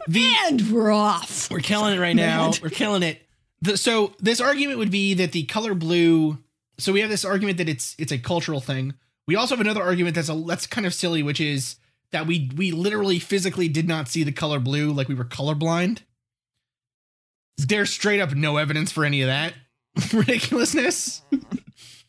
[0.07, 1.51] The and we're off.
[1.51, 2.51] We're killing it right now.
[2.51, 2.61] Man.
[2.63, 3.23] We're killing it.
[3.63, 6.39] The, so this argument would be that the color blue.
[6.79, 8.95] So we have this argument that it's it's a cultural thing.
[9.27, 11.77] We also have another argument that's a that's kind of silly, which is
[12.11, 16.01] that we we literally physically did not see the color blue, like we were colorblind.
[17.57, 19.55] There's straight up no evidence for any of that
[20.13, 21.23] ridiculousness.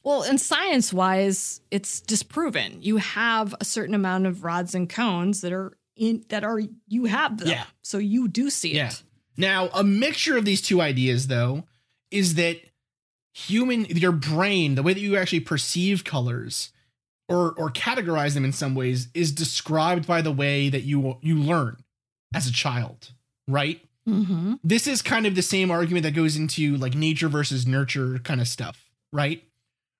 [0.03, 2.81] Well, and science wise, it's disproven.
[2.81, 7.05] You have a certain amount of rods and cones that are in that are you
[7.05, 7.47] have them.
[7.49, 7.65] Yeah.
[7.81, 8.89] So you do see Yeah.
[8.89, 9.03] it.
[9.37, 11.65] Now, a mixture of these two ideas, though,
[12.09, 12.57] is that
[13.35, 16.71] human, your brain, the way that you actually perceive colors
[17.27, 21.37] or or categorize them in some ways, is described by the way that you you
[21.37, 21.77] learn
[22.33, 23.11] as a child,
[23.47, 23.81] right?
[24.07, 24.55] Mm-hmm.
[24.63, 28.39] This is kind of the same argument that goes into like nature versus nurture kind
[28.39, 29.43] of stuff, right?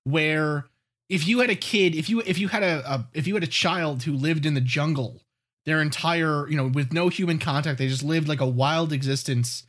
[0.04, 0.66] Where
[1.08, 3.42] if you had a kid, if you if you had a, a if you had
[3.42, 5.20] a child who lived in the jungle
[5.66, 9.64] their entire, you know, with no human contact, they just lived like a wild existence,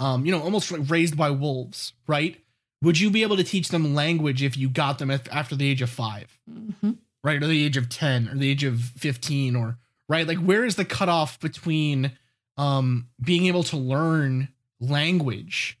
[0.00, 2.36] um, you know, almost like raised by wolves, right?
[2.82, 5.68] Would you be able to teach them language if you got them af- after the
[5.68, 6.92] age of five, Mm-hmm.
[7.22, 9.76] right, or the age of ten, or the age of fifteen, or
[10.08, 10.26] right?
[10.26, 12.12] Like, where is the cutoff between
[12.56, 14.48] um being able to learn
[14.80, 15.78] language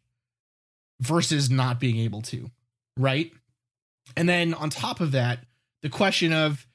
[1.00, 2.50] versus not being able to,
[2.96, 3.32] right?
[4.16, 5.40] And then on top of that,
[5.82, 6.66] the question of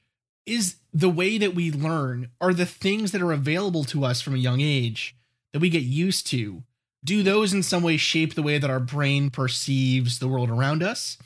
[0.46, 4.34] is the way that we learn are the things that are available to us from
[4.34, 5.14] a young age
[5.52, 6.62] that we get used to
[7.04, 10.82] do those in some way shape the way that our brain perceives the world around
[10.82, 11.18] us?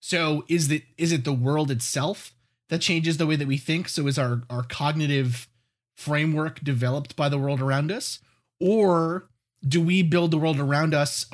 [0.00, 2.34] So is it is it the world itself
[2.68, 3.88] that changes the way that we think?
[3.88, 5.48] So is our our cognitive
[5.96, 8.18] framework developed by the world around us?
[8.60, 9.28] Or
[9.66, 11.26] do we build the world around us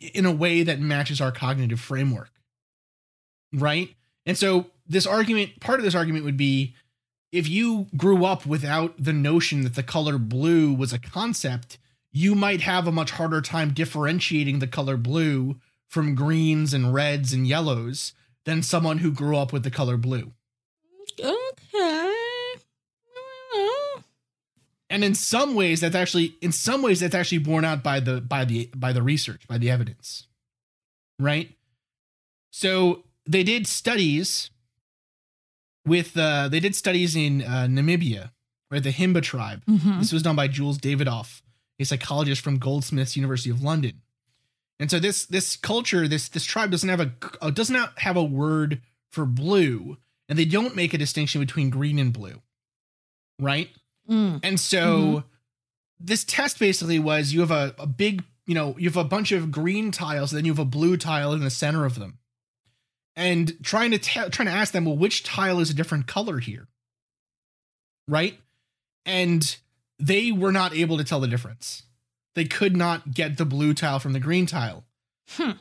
[0.00, 2.30] in a way that matches our cognitive framework?
[3.52, 3.94] Right?
[4.26, 6.74] And so this argument part of this argument would be
[7.32, 11.78] if you grew up without the notion that the color blue was a concept,
[12.12, 15.56] you might have a much harder time differentiating the color blue
[15.88, 18.12] from greens and reds and yellows
[18.44, 20.32] than someone who grew up with the color blue.
[21.18, 22.06] Okay.
[24.92, 28.20] And in some ways that's actually in some ways that's actually borne out by the
[28.20, 30.26] by the by the research, by the evidence.
[31.18, 31.50] Right?
[32.50, 34.50] So they did studies
[35.86, 38.30] with uh they did studies in uh, Namibia,
[38.70, 38.82] right?
[38.82, 39.64] The Himba tribe.
[39.66, 40.00] Mhm.
[40.00, 41.42] This was done by Jules Davidoff,
[41.80, 44.02] a psychologist from Goldsmiths University of London.
[44.78, 48.16] And so this this culture, this this tribe doesn't have a uh, does not have
[48.16, 52.40] a word for blue, and they don't make a distinction between green and blue,
[53.38, 53.68] right?
[54.08, 54.40] Mm.
[54.42, 55.24] And so
[55.98, 59.30] this test basically was you have a, a big you know, you have a bunch
[59.30, 62.18] of green tiles, then you have a blue tile in the center of them.
[63.14, 66.38] And trying to tell trying to ask them, well, which tile is a different color
[66.38, 66.66] here?
[68.08, 68.38] Right?
[69.06, 69.56] And
[70.00, 71.82] they were not able to tell the difference.
[72.34, 74.84] They could not get the blue tile from the green tile.
[75.30, 75.52] Hmm.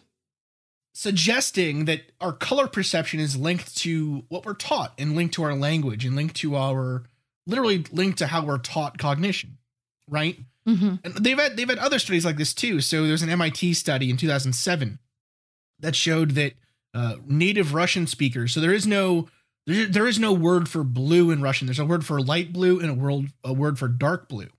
[0.94, 5.54] Suggesting that our color perception is linked to what we're taught and linked to our
[5.54, 7.04] language and linked to our
[7.48, 9.58] literally linked to how we're taught cognition,
[10.08, 10.38] right?
[10.68, 10.96] Mm-hmm.
[11.04, 12.82] And they've had they've had other studies like this too.
[12.82, 15.00] So there's an MIT study in 2007
[15.80, 16.54] that showed that
[16.94, 18.54] uh, native Russian speakers.
[18.54, 19.30] So there is no
[19.70, 21.68] there, is no word for blue in Russian.
[21.68, 24.50] There's a word for light blue and a word a word for dark blue.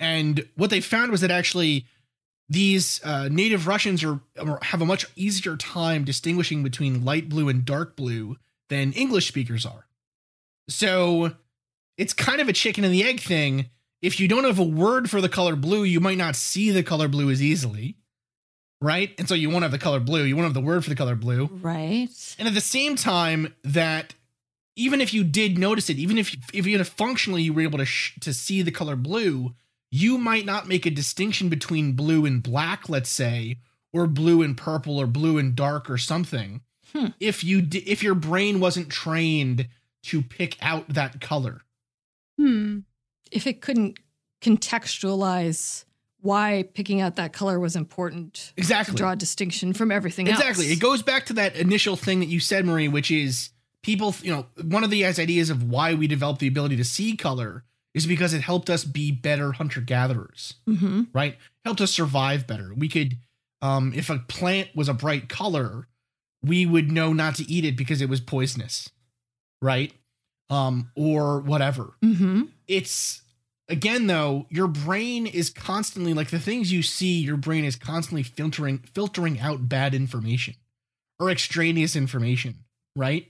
[0.00, 1.86] And what they found was that actually
[2.48, 4.20] these uh, native Russians are
[4.62, 8.36] have a much easier time distinguishing between light blue and dark blue
[8.68, 9.86] than English speakers are.
[10.68, 11.32] So
[11.96, 13.70] it's kind of a chicken and the egg thing.
[14.00, 16.82] If you don't have a word for the color blue, you might not see the
[16.82, 17.96] color blue as easily.
[18.82, 19.14] Right?
[19.16, 20.24] And so you won't have the color blue.
[20.24, 21.46] You won't have the word for the color blue.
[21.62, 22.08] Right.
[22.38, 24.14] And at the same time, that
[24.76, 27.84] even if you did notice it, even if if even functionally you were able to
[27.84, 29.54] sh- to see the color blue,
[29.90, 33.58] you might not make a distinction between blue and black, let's say,
[33.92, 36.62] or blue and purple, or blue and dark, or something.
[36.92, 37.08] Hmm.
[37.20, 39.68] If you di- if your brain wasn't trained
[40.04, 41.62] to pick out that color.
[42.38, 42.80] Hmm.
[43.30, 43.98] If it couldn't
[44.42, 45.84] contextualize
[46.22, 48.92] why picking out that color was important Exactly.
[48.94, 50.38] to draw a distinction from everything else.
[50.40, 50.66] Exactly.
[50.66, 50.72] else.
[50.76, 53.50] It goes back to that initial thing that you said, Marie, which is
[53.82, 57.16] people, you know, one of the ideas of why we developed the ability to see
[57.16, 61.02] color is because it helped us be better hunter gatherers, Mm-hmm.
[61.12, 61.36] right?
[61.64, 62.72] Helped us survive better.
[62.74, 63.18] We could,
[63.60, 65.88] um, if a plant was a bright color,
[66.42, 68.88] we would know not to eat it because it was poisonous,
[69.60, 69.92] right?
[70.50, 72.42] Um, or whatever Mm-hmm.
[72.68, 73.21] it's
[73.72, 78.22] again though your brain is constantly like the things you see your brain is constantly
[78.22, 80.54] filtering filtering out bad information
[81.18, 82.56] or extraneous information
[82.94, 83.26] right?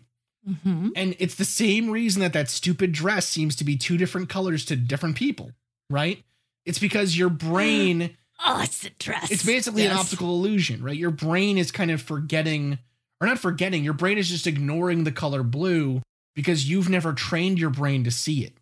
[0.48, 0.88] Mm-hmm.
[0.96, 4.64] and it's the same reason that that stupid dress seems to be two different colors
[4.66, 5.52] to different people
[5.88, 6.22] right?
[6.66, 9.30] It's because your brain Oh, it's the dress.
[9.30, 10.96] it's basically an optical illusion right?
[10.96, 12.78] Your brain is kind of forgetting
[13.20, 16.02] or not forgetting your brain is just ignoring the color blue
[16.34, 18.54] because you've never trained your brain to see it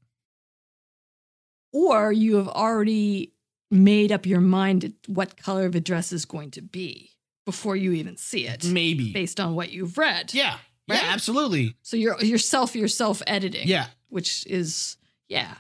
[1.73, 3.33] Or you have already
[3.71, 7.11] made up your mind what color of a dress is going to be
[7.47, 10.35] before you even see it, maybe based on what you've read.
[10.35, 10.57] yeah
[10.89, 11.03] Right?
[11.03, 13.69] yeah absolutely So you're yourself yourself editing.
[13.69, 13.87] Yeah.
[14.09, 14.97] Which is
[15.29, 15.55] yeah.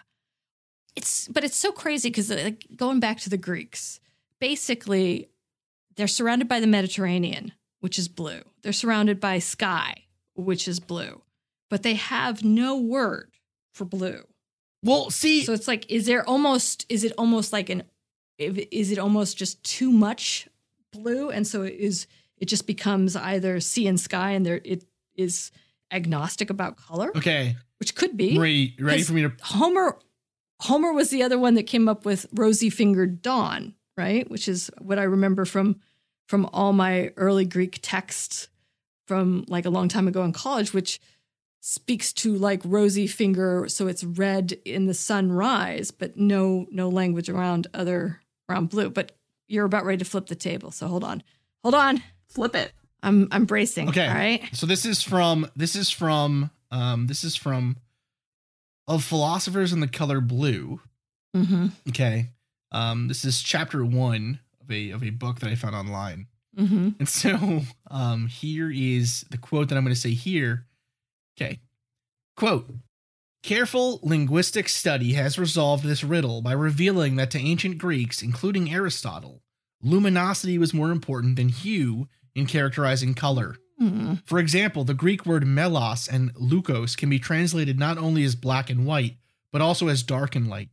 [0.97, 4.01] It's but it's so crazy because like going back to the Greeks,
[4.41, 5.29] basically
[5.97, 8.41] they're surrounded by the Mediterranean, which is blue.
[8.63, 11.23] They're surrounded by sky, which is blue.
[11.69, 13.31] But they have no word
[13.73, 14.23] for blue.
[14.83, 17.85] Well, see, So it's like, is there almost is it almost like an
[18.39, 20.49] is it almost just too much
[20.93, 21.31] blue?
[21.31, 22.07] And so it is
[22.39, 25.51] it just becomes either sea and sky and there it is
[25.93, 28.39] agnostic about color, okay, which could be.
[28.39, 29.33] Marie, ready for me to?
[29.43, 29.99] Homer
[30.61, 34.31] Homer was the other one that came up with rosy fingered dawn, right?
[34.31, 35.81] Which is what I remember from
[36.29, 38.49] from all my early Greek texts
[39.07, 41.01] from like a long time ago in college, which
[41.61, 47.29] speaks to like rosy finger, so it's red in the sunrise, but no no language
[47.29, 48.91] around other around blue.
[48.91, 49.13] But
[49.47, 51.23] you're about ready to flip the table, so hold on,
[51.63, 52.03] hold on.
[52.29, 52.73] Flip it.
[53.03, 53.89] I'm I'm bracing.
[53.89, 54.07] Okay.
[54.07, 54.49] all right.
[54.53, 57.77] So this is from this is from um this is from
[58.87, 60.81] of philosophers in the color blue.
[61.37, 61.67] Mm-hmm.
[61.89, 62.27] Okay,
[62.73, 66.27] um this is chapter one of a of a book that I found online.
[66.57, 66.91] Mm-hmm.
[66.99, 70.67] And so um here is the quote that I'm going to say here.
[71.41, 71.61] Okay.
[72.37, 72.71] Quote
[73.43, 79.43] Careful linguistic study has resolved this riddle by revealing that to ancient Greeks, including Aristotle,
[79.83, 83.57] luminosity was more important than hue in characterizing color.
[83.81, 84.15] Mm-hmm.
[84.27, 88.69] For example, the Greek word melos and leukos can be translated not only as black
[88.69, 89.17] and white,
[89.53, 90.69] but also as dark and light.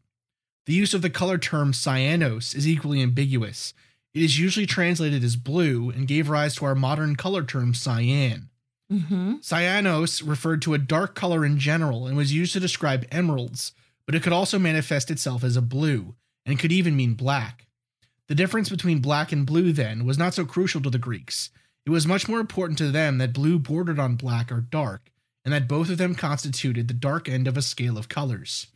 [0.65, 3.73] The use of the color term cyanos is equally ambiguous.
[4.13, 8.49] It is usually translated as blue and gave rise to our modern color term cyan.
[8.91, 9.35] Mm-hmm.
[9.35, 13.73] Cyanos referred to a dark color in general and was used to describe emeralds,
[14.05, 17.67] but it could also manifest itself as a blue and could even mean black.
[18.27, 21.49] The difference between black and blue, then, was not so crucial to the Greeks.
[21.85, 25.11] It was much more important to them that blue bordered on black or dark,
[25.45, 28.67] and that both of them constituted the dark end of a scale of colors.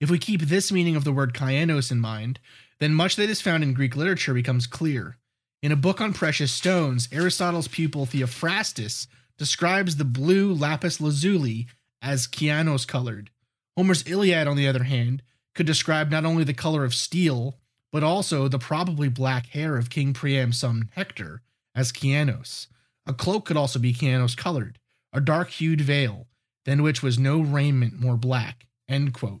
[0.00, 2.40] If we keep this meaning of the word kyanos in mind,
[2.80, 5.16] then much that is found in Greek literature becomes clear.
[5.62, 11.66] In a book on precious stones, Aristotle's pupil Theophrastus describes the blue lapis lazuli
[12.02, 13.30] as kyanos colored.
[13.76, 15.22] Homer's Iliad, on the other hand,
[15.54, 17.58] could describe not only the color of steel,
[17.90, 21.42] but also the probably black hair of King Priam's son Hector
[21.74, 22.66] as Kyanos.
[23.06, 24.78] A cloak could also be Kyanos colored,
[25.12, 26.26] a dark hued veil,
[26.64, 28.66] than which was no raiment more black.
[28.88, 29.40] End quote.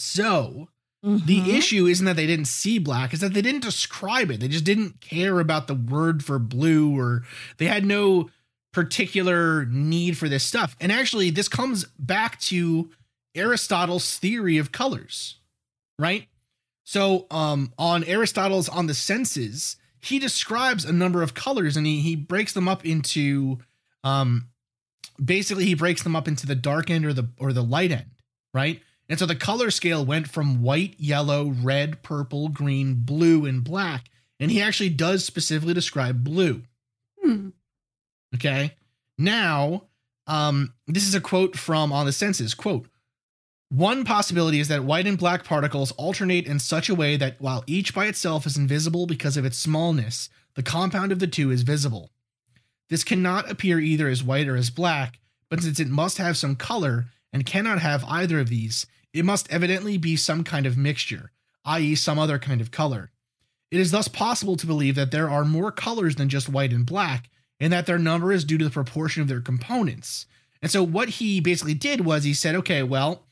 [0.00, 0.68] So
[1.02, 1.24] Mm-hmm.
[1.24, 4.40] the issue isn't that they didn't see black, is that they didn't describe it.
[4.40, 7.22] They just didn't care about the word for blue, or
[7.56, 8.28] they had no
[8.74, 10.76] particular need for this stuff.
[10.78, 12.90] And actually, this comes back to
[13.34, 15.36] Aristotle's theory of colors,
[15.98, 16.28] right?
[16.84, 22.00] So, um, on Aristotle's on the senses, he describes a number of colors and he
[22.02, 23.58] he breaks them up into
[24.04, 24.48] um
[25.22, 28.10] basically he breaks them up into the dark end or the or the light end,
[28.52, 28.82] right?
[29.10, 34.08] And so the color scale went from white, yellow, red, purple, green, blue, and black.
[34.38, 36.62] And he actually does specifically describe blue.
[37.20, 37.48] Hmm.
[38.36, 38.76] Okay.
[39.18, 39.88] Now,
[40.28, 42.54] um, this is a quote from On the Senses.
[42.54, 42.86] Quote,
[43.68, 47.64] one possibility is that white and black particles alternate in such a way that while
[47.66, 51.62] each by itself is invisible because of its smallness, the compound of the two is
[51.62, 52.10] visible.
[52.88, 55.18] This cannot appear either as white or as black,
[55.48, 59.50] but since it must have some color and cannot have either of these, it must
[59.50, 61.32] evidently be some kind of mixture,
[61.64, 63.10] i.e., some other kind of color.
[63.70, 66.84] It is thus possible to believe that there are more colors than just white and
[66.84, 70.26] black, and that their number is due to the proportion of their components.
[70.62, 73.26] And so, what he basically did was he said, okay, well,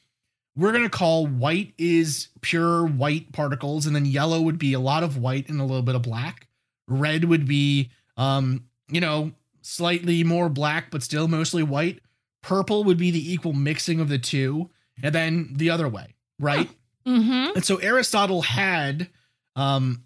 [0.57, 4.81] we're going to call white is pure white particles, and then yellow would be a
[4.81, 6.49] lot of white and a little bit of black.
[6.87, 12.01] Red would be, um, you know, slightly more black, but still mostly white.
[12.43, 14.71] Purple would be the equal mixing of the two,
[15.03, 16.69] and then the other way, right?
[17.07, 17.57] Mm-hmm.
[17.57, 19.09] And so Aristotle had
[19.57, 20.05] um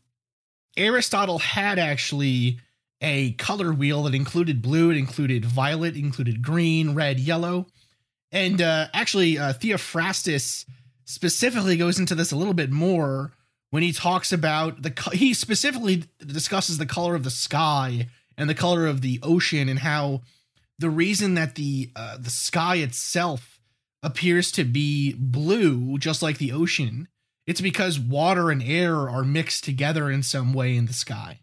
[0.76, 2.58] Aristotle had actually
[3.00, 7.66] a color wheel that included blue, it included violet, included green, red, yellow.
[8.30, 10.64] And uh actually uh Theophrastus
[11.04, 13.32] specifically goes into this a little bit more
[13.70, 18.48] when he talks about the co- he specifically discusses the color of the sky and
[18.48, 20.20] the color of the ocean and how
[20.78, 23.51] the reason that the uh, the sky itself
[24.02, 27.08] appears to be blue just like the ocean
[27.46, 31.40] it's because water and air are mixed together in some way in the sky.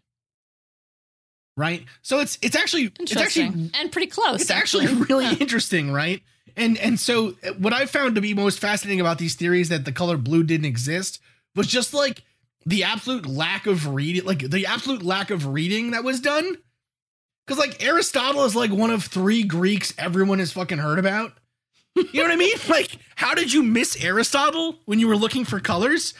[1.56, 1.84] Right?
[2.02, 3.46] So it's it's actually it's Interesting.
[3.46, 4.40] actually and pretty close.
[4.40, 4.86] it's actually.
[5.08, 6.22] really interesting right?
[6.56, 9.84] And and so uh, what i found to be most fascinating about these theories that
[9.84, 11.20] the color blue didn't exist
[11.54, 12.22] was just like
[12.66, 16.56] the absolute lack of reading like the absolute lack of reading that was done.
[17.46, 21.32] Because like aristotle is like one of three greeks everyone has fucking heard about
[22.12, 22.56] you know what i mean?
[22.68, 26.14] Like how did you miss aristotle when you were looking for colors?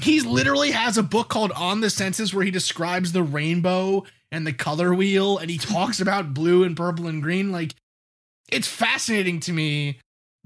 [0.00, 4.46] He literally has a book called on the senses where he describes the rainbow and
[4.46, 7.52] the color wheel and he talks about blue and purple and green.
[7.52, 7.74] Like
[8.50, 9.98] it's fascinating to me.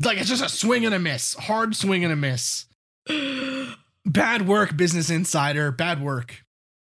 [0.03, 2.67] Like it's just a swing and a miss hard swing and a miss.
[4.07, 5.71] Bad work business insider.
[5.71, 6.44] Bad work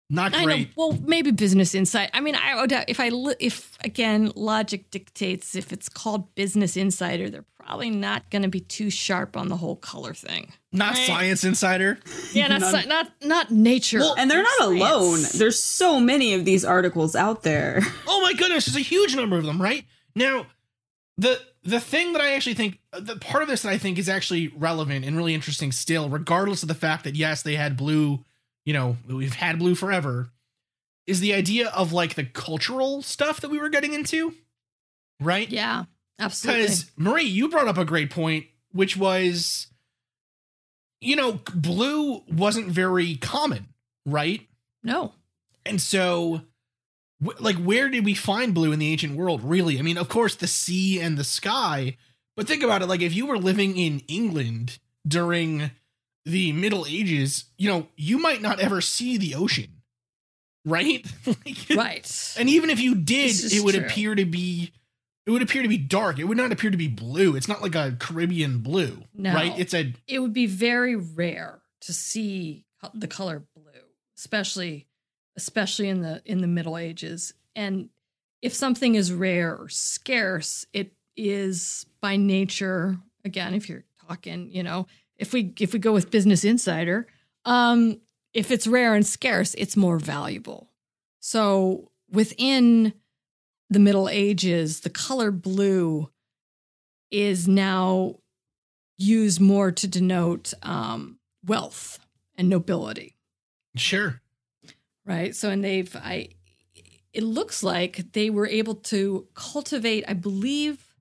[0.10, 0.46] not I know.
[0.46, 2.10] great Well, maybe Business Insight.
[2.14, 6.34] I mean, I would uh, if I li- if again logic dictates if it's called
[6.36, 10.54] Business Insider, they're probably not going to be too sharp on the whole color thing.
[10.72, 11.08] not Right.
[11.08, 11.98] science insider
[12.34, 14.02] Yeah, not None- sci- not not nature.
[14.18, 14.80] And they're not Science.
[14.82, 15.20] alone.
[15.34, 17.82] There's so many of these articles out there.
[18.08, 20.46] oh my goodness there's a huge number of them right now
[21.18, 23.98] the the thing that i actually think uh, the part of this that i think
[23.98, 27.76] is actually relevant and really interesting still regardless of the fact that yes they had
[27.78, 28.24] blue
[28.66, 30.30] you know we've had blue forever
[31.08, 34.34] is the idea of like the cultural stuff that we were getting into
[35.20, 35.86] right yeah,
[36.20, 36.64] absolutely.
[36.64, 39.68] because marie you brought up a great point which was
[41.00, 43.68] you know blue wasn't very common
[44.06, 44.48] right
[44.84, 45.14] No,
[45.66, 46.42] and so,
[47.40, 49.80] like, where did we find blue in the ancient world, really?
[49.80, 51.98] I mean, of course, the sea and the sky,
[52.36, 54.78] but think about it like, if you were living in England
[55.08, 55.72] during
[56.26, 59.82] the Middle Ages, you know, you might not ever see the ocean,
[60.66, 61.06] right?
[61.26, 62.36] Like, right.
[62.38, 63.86] And even if you did, it would true.
[63.86, 64.72] appear to be.
[65.28, 66.20] It would appear to be dark.
[66.20, 67.36] It would not appear to be blue.
[67.36, 69.34] It's not like a Caribbean blue, No.
[69.34, 69.58] right?
[69.58, 73.72] It's a it would be very rare to see the color blue,
[74.18, 74.88] especially
[75.36, 77.34] especially in the in the Middle Ages.
[77.56, 77.90] And
[78.44, 82.98] if something is rare or scarce, it is by nature.
[83.24, 84.86] Again, if you're talking, you know,
[85.18, 87.08] if we if we go with Business Insider,
[87.46, 88.00] um,
[88.34, 90.70] if it's rare and scarce, it's more valuable.
[91.20, 92.94] So within
[93.70, 96.10] the Middle Ages, the color blue
[97.12, 98.16] is now
[98.98, 102.00] used more to denote um, wealth
[102.38, 103.16] and nobility,
[103.76, 104.22] Sure.
[105.06, 105.36] right?
[105.36, 106.30] So, and they've, I,
[107.14, 110.94] it looks like they were able to cultivate, I believe,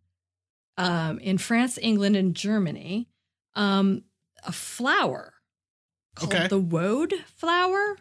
[0.76, 3.08] um, in France, England, and Germany,
[3.56, 4.02] um,
[4.44, 5.34] a flower
[6.14, 6.48] called Okay.
[6.48, 7.96] the woad flower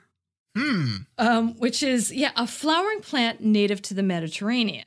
[0.55, 0.97] Hmm.
[1.17, 4.85] um, which is yeah a flowering plant native to the Mediterranean.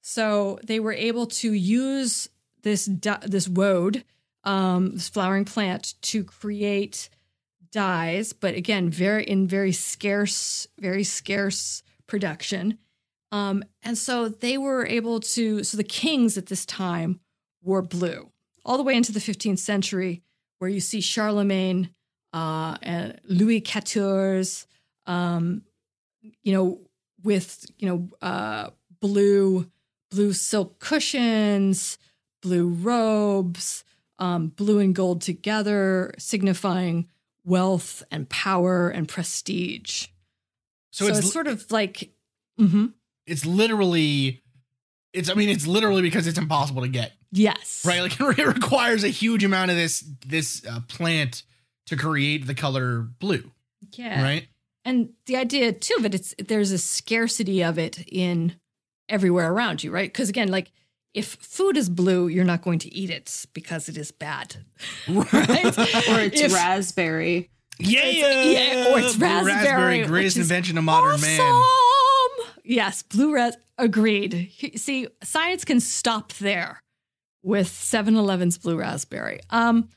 [0.00, 2.28] So they were able to use
[2.62, 2.86] this
[3.24, 4.04] this woad,
[4.42, 7.08] um, this flowering plant, to create
[7.70, 12.78] dyes, but again, very in very scarce, very scarce production.
[13.30, 15.62] Um, and so they were able to.
[15.62, 17.20] So the kings at this time
[17.62, 18.30] wore blue,
[18.66, 20.22] all the way into the 15th century,
[20.58, 21.88] where you see Charlemagne
[22.34, 24.66] uh, and Louis XIV
[25.06, 25.62] um,
[26.42, 26.80] you know,
[27.22, 29.70] with you know, uh, blue
[30.10, 31.98] blue silk cushions,
[32.42, 33.84] blue robes,
[34.18, 37.08] um, blue and gold together, signifying
[37.44, 40.06] wealth and power and prestige.
[40.90, 42.10] So, So, it's it's, sort of like,
[42.58, 42.92] mhm.
[43.26, 44.42] it's literally
[45.12, 47.12] it's I mean it's literally because it's impossible to get.
[47.36, 48.00] Yes, Right?
[48.02, 51.42] Like it requires a huge amount of this this uh, plant
[51.86, 53.50] to create the color blue,
[53.92, 54.48] yeah, right?
[54.84, 58.54] And the idea too of it, it's there's a scarcity of it in
[59.08, 60.12] everywhere around you, right?
[60.12, 60.72] Because again, like
[61.14, 64.56] if food is blue, you're not going to eat it because it is bad,
[65.08, 65.78] right?
[66.08, 67.50] Or it's If- raspberry.
[67.78, 71.62] Yeah, yeah, or it's Blue raspberry, greatest which is invention of modern man.
[72.64, 73.54] Yes, blue ras.
[73.78, 74.50] Agreed.
[74.76, 76.80] See, science can stop there
[77.46, 79.38] with 7-Eleven's blue raspberry.
[79.50, 79.88] Um,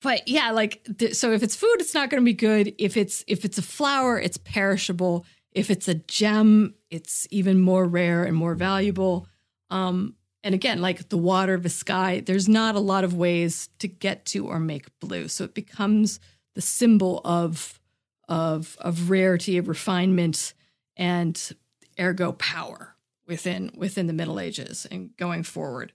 [0.00, 2.72] but yeah, like th- so, if it's food, it's not going to be good.
[2.78, 5.26] If it's if it's a flower, it's perishable.
[5.50, 9.26] If it's a gem, it's even more rare and more valuable.
[9.70, 10.14] Um,
[10.44, 14.24] and again, like the water the sky, there's not a lot of ways to get
[14.26, 16.20] to or make blue, so it becomes
[16.54, 17.80] the symbol of
[18.28, 20.54] of of rarity, of refinement,
[20.96, 21.56] and
[21.98, 22.94] ergo power
[23.26, 25.92] within within the Middle Ages and going forward.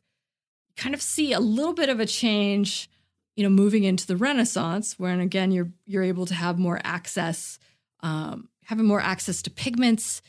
[0.76, 2.90] Kind of see a little bit of a change,
[3.36, 7.60] you know, moving into the Renaissance, when again you're you're able to have more access,
[8.02, 10.22] um, having more access to pigments,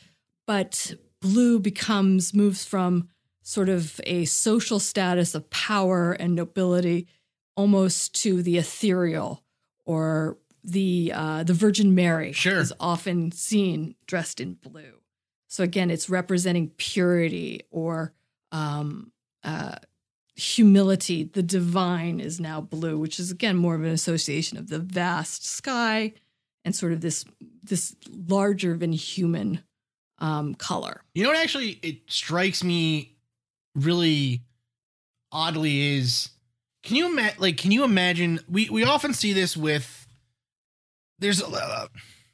[0.45, 3.09] but blue becomes moves from
[3.41, 7.07] sort of a social status of power and nobility
[7.55, 9.43] almost to the ethereal
[9.85, 12.59] or the uh, the Virgin Mary Sure.
[12.59, 14.99] is often seen dressed in blue.
[15.47, 18.13] So again, it's representing purity or
[18.51, 19.11] um,
[19.43, 19.75] uh,
[20.35, 21.23] humility.
[21.23, 25.45] The divine is now blue, which is again more of an association of the vast
[25.45, 26.13] sky
[26.63, 27.25] and sort of this
[27.63, 27.95] this
[28.27, 29.63] larger than human
[30.19, 31.01] um, color.
[31.13, 33.15] You know what actually it strikes me
[33.75, 34.41] really
[35.31, 36.29] oddly is
[36.83, 40.07] can you imagine like can you imagine we we often see this with
[41.19, 41.87] there's uh,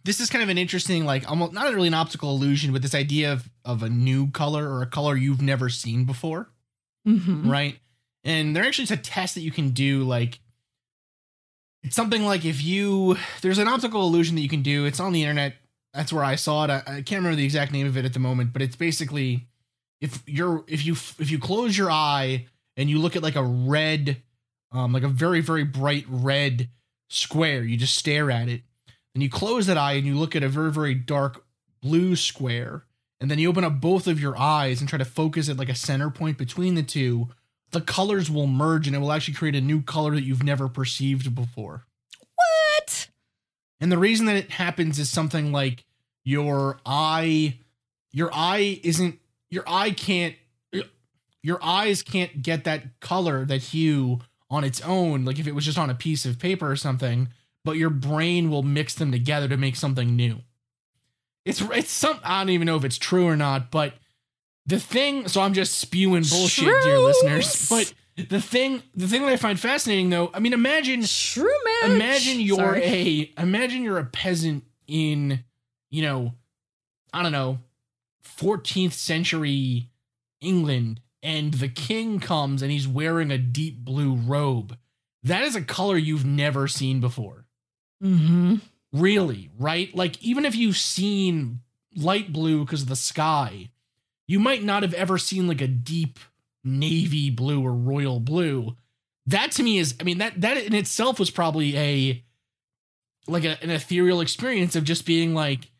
[0.03, 2.93] this is kind of an interesting like almost not really an optical illusion but this
[2.93, 6.49] idea of of a new color or a color you've never seen before
[7.07, 7.49] Mhm.
[7.49, 7.79] right?
[8.23, 10.03] And there actually is a test that you can do.
[10.03, 10.39] Like,
[11.83, 14.85] it's something like if you there's an optical illusion that you can do.
[14.85, 15.55] It's on the internet.
[15.93, 16.69] That's where I saw it.
[16.69, 19.47] I, I can't remember the exact name of it at the moment, but it's basically
[19.99, 22.47] if you're if you if you close your eye
[22.77, 24.21] and you look at like a red,
[24.71, 26.69] um, like a very very bright red
[27.09, 28.61] square, you just stare at it.
[29.13, 31.43] and you close that eye and you look at a very very dark
[31.81, 32.85] blue square
[33.19, 35.69] and then you open up both of your eyes and try to focus at like
[35.69, 37.29] a center point between the two,
[37.71, 40.67] the colors will merge and it will actually create a new color that you've never
[40.67, 41.85] perceived before.
[42.35, 43.07] What?
[43.79, 45.85] And the reason that it happens is something like
[46.23, 47.59] your eye,
[48.11, 49.19] your eye isn't,
[49.49, 50.35] your eye can't,
[51.43, 54.19] your eyes can't get that color, that hue
[54.49, 57.29] on its own, like if it was just on a piece of paper or something,
[57.63, 60.39] but your brain will mix them together to make something new.
[61.45, 63.93] It's it's some I don't even know if it's true or not, but
[64.65, 67.69] the thing so I'm just spewing bullshit, dear listeners.
[67.69, 67.93] But
[68.29, 71.51] the thing the thing that I find fascinating though, I mean imagine Shrew
[71.81, 71.91] man.
[71.95, 72.83] imagine you're Sorry.
[72.83, 75.43] a imagine you're a peasant in
[75.89, 76.33] you know
[77.13, 77.59] i don't know
[78.37, 79.89] 14th century
[80.41, 84.77] england and the king comes and he's wearing a deep blue robe
[85.23, 87.45] that is a color you've never seen before
[88.03, 88.55] Mm-hmm.
[88.93, 91.59] really right like even if you've seen
[91.95, 93.69] light blue because of the sky
[94.31, 96.19] you might not have ever seen like a deep
[96.63, 98.75] navy blue or royal blue
[99.25, 102.23] that to me is i mean that that in itself was probably a
[103.27, 105.71] like a, an ethereal experience of just being like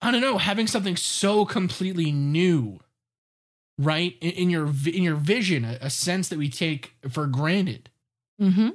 [0.00, 2.80] I don't know, having something so completely new,
[3.78, 4.14] right?
[4.20, 7.90] In, in your in your vision, a, a sense that we take for granted.
[8.40, 8.70] Mm-hmm.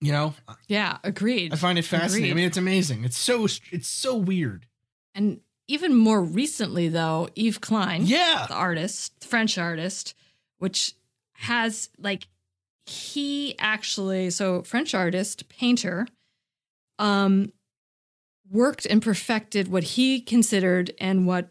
[0.00, 0.34] You know,
[0.68, 1.54] Yeah, agreed.
[1.54, 2.30] I find it fascinating.
[2.30, 3.04] I mean, it's amazing.
[3.04, 4.66] It's so it's so weird.
[5.14, 8.46] And even more recently, though, Yves Klein, Yeah.
[8.48, 10.14] the artist, the French artist,
[10.58, 10.94] which
[11.34, 12.28] has like
[12.86, 16.06] he actually so French artist, painter,
[16.98, 17.52] um,
[18.50, 21.50] worked and perfected what he considered and what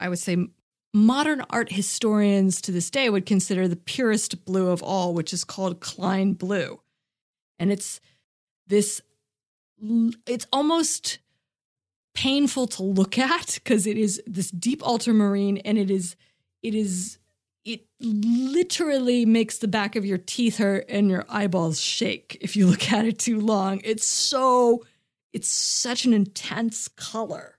[0.00, 0.36] I would say
[0.92, 5.44] modern art historians to this day would consider the purest blue of all, which is
[5.44, 6.80] called Klein blue.
[7.60, 8.00] And it's
[8.66, 9.00] this
[10.26, 11.18] it's almost
[12.14, 16.16] painful to look at because it is this deep ultramarine and it is
[16.62, 17.18] it is
[17.64, 22.66] it literally makes the back of your teeth hurt and your eyeballs shake if you
[22.66, 23.80] look at it too long.
[23.84, 24.84] It's so
[25.32, 27.58] it's such an intense color.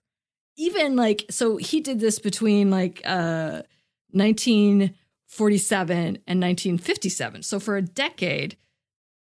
[0.56, 3.64] Even like so he did this between like uh
[4.12, 8.56] 1947 and 1957 so for a decade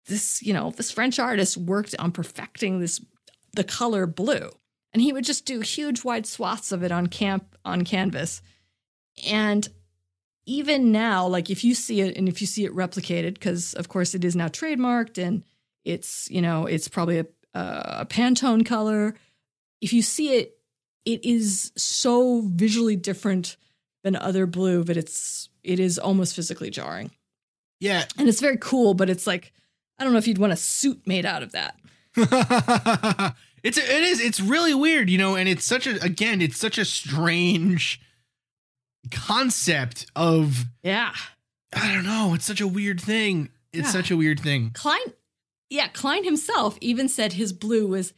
[0.07, 2.99] this you know this french artist worked on perfecting this
[3.53, 4.49] the color blue
[4.93, 8.41] and he would just do huge wide swaths of it on camp on canvas.
[9.29, 9.67] And
[10.45, 13.87] even now like if you see it and if you see it replicated because of
[13.89, 15.43] course it is now trademarked and
[15.85, 19.15] it's you know it's probably a, a pantone color.
[19.81, 20.57] If you see it
[21.05, 23.57] it is so visually different
[24.03, 27.11] than other blue but it's it is almost physically jarring.
[27.79, 28.05] Yeah.
[28.17, 29.53] and it's very cool but it's like
[29.97, 31.75] i don't know if you'd want a suit made out of that
[33.63, 36.77] it's it is it's really weird, you know, and it's such a again, it's such
[36.77, 38.01] a strange
[39.11, 41.13] concept of yeah
[41.73, 43.49] I don't know, it's such a weird thing.
[43.71, 43.91] It's Yeah.
[43.91, 44.71] such a weird thing.
[44.73, 44.99] Klein,
[45.69, 48.11] yeah, Klein himself even said his blue was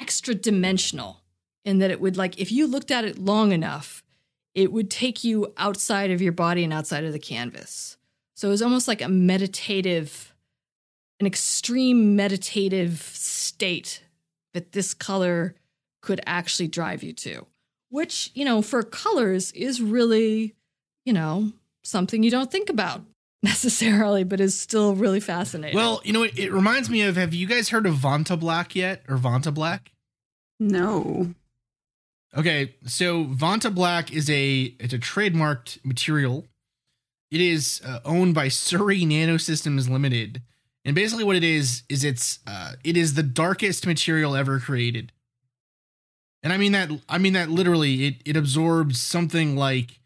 [0.00, 1.22] extra dimensional
[1.66, 4.02] in that it would, like, if you looked at it long enough,
[4.54, 7.98] it would take you outside of your body and outside of the canvas.
[8.34, 10.32] So it was almost like a meditative,
[11.20, 14.02] an extreme meditative state
[14.54, 15.54] that this color
[16.00, 17.46] could actually drive you to,
[17.90, 20.54] which, you know, for colors is really,
[21.04, 23.02] you know, something you don't think about
[23.42, 25.76] necessarily, but is still really fascinating.
[25.76, 26.38] Well, you know what?
[26.38, 29.02] It reminds me of have you guys heard of Vanta Black yet?
[29.08, 29.92] Or Vanta Black?
[30.60, 31.34] No.
[32.36, 36.46] Okay, so Vanta Black is a it's a trademarked material.
[37.30, 40.42] It is uh, owned by Surrey Nanosystems Limited,
[40.88, 45.12] and basically what it is is it's uh, it is the darkest material ever created.
[46.42, 48.06] And I mean that I mean that literally.
[48.06, 50.00] It it absorbs something like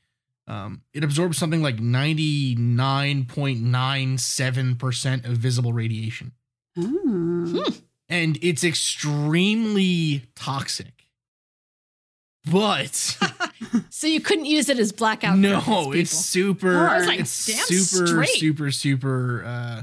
[0.48, 6.32] um, it absorbs something like ninety nine point nine seven percent of visible radiation,
[6.76, 7.70] Oh.
[8.08, 11.06] and it's extremely toxic.
[12.50, 12.96] But
[13.90, 15.38] so you couldn't use it as blackout.
[15.38, 16.76] no, it's super.
[16.76, 18.28] Oh, I was like, it's damn super, straight.
[18.30, 19.44] super, super.
[19.46, 19.82] Uh,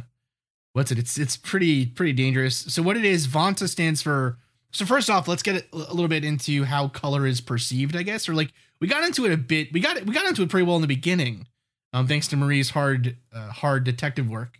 [0.79, 0.97] what's it?
[0.97, 2.55] It's it's pretty pretty dangerous.
[2.55, 4.37] So what it is, Vanta stands for.
[4.71, 8.03] So first off, let's get a a little bit into how color is perceived, I
[8.03, 9.73] guess, or like we got into it a bit.
[9.73, 10.05] We got it.
[10.05, 11.47] We got into it pretty well in the beginning,
[11.91, 14.57] um, thanks to Marie's hard uh, hard detective work.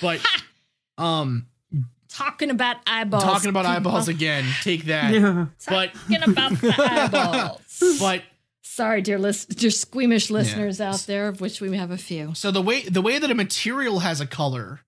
[0.00, 0.24] But
[0.98, 1.46] um,
[2.08, 3.24] talking about eyeballs.
[3.24, 3.90] talking about people.
[3.90, 5.12] eyeballs again, take that.
[5.12, 5.46] Yeah.
[5.68, 7.98] But Talking about the eyeballs.
[8.00, 8.22] but
[8.62, 12.34] Sorry, dear list, dear squeamish listeners out there, of which we have a few.
[12.34, 14.80] So the way the way that a material has a color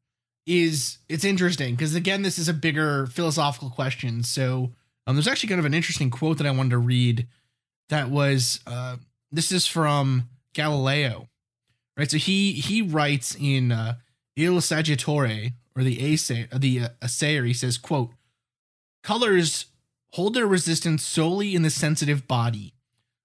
[0.46, 4.22] is it's interesting because again this is a bigger philosophical question.
[4.22, 4.72] So
[5.06, 7.26] um, there's actually kind of an interesting quote that I wanted to read
[7.88, 8.96] that was uh,
[9.32, 11.28] this is from Galileo,
[11.96, 12.10] right?
[12.10, 13.96] So he he writes in uh,
[14.36, 18.10] Il Saggiatore or the Essay the uh, Assayer he says quote
[19.02, 19.66] colors
[20.12, 22.72] hold their resistance solely in the sensitive body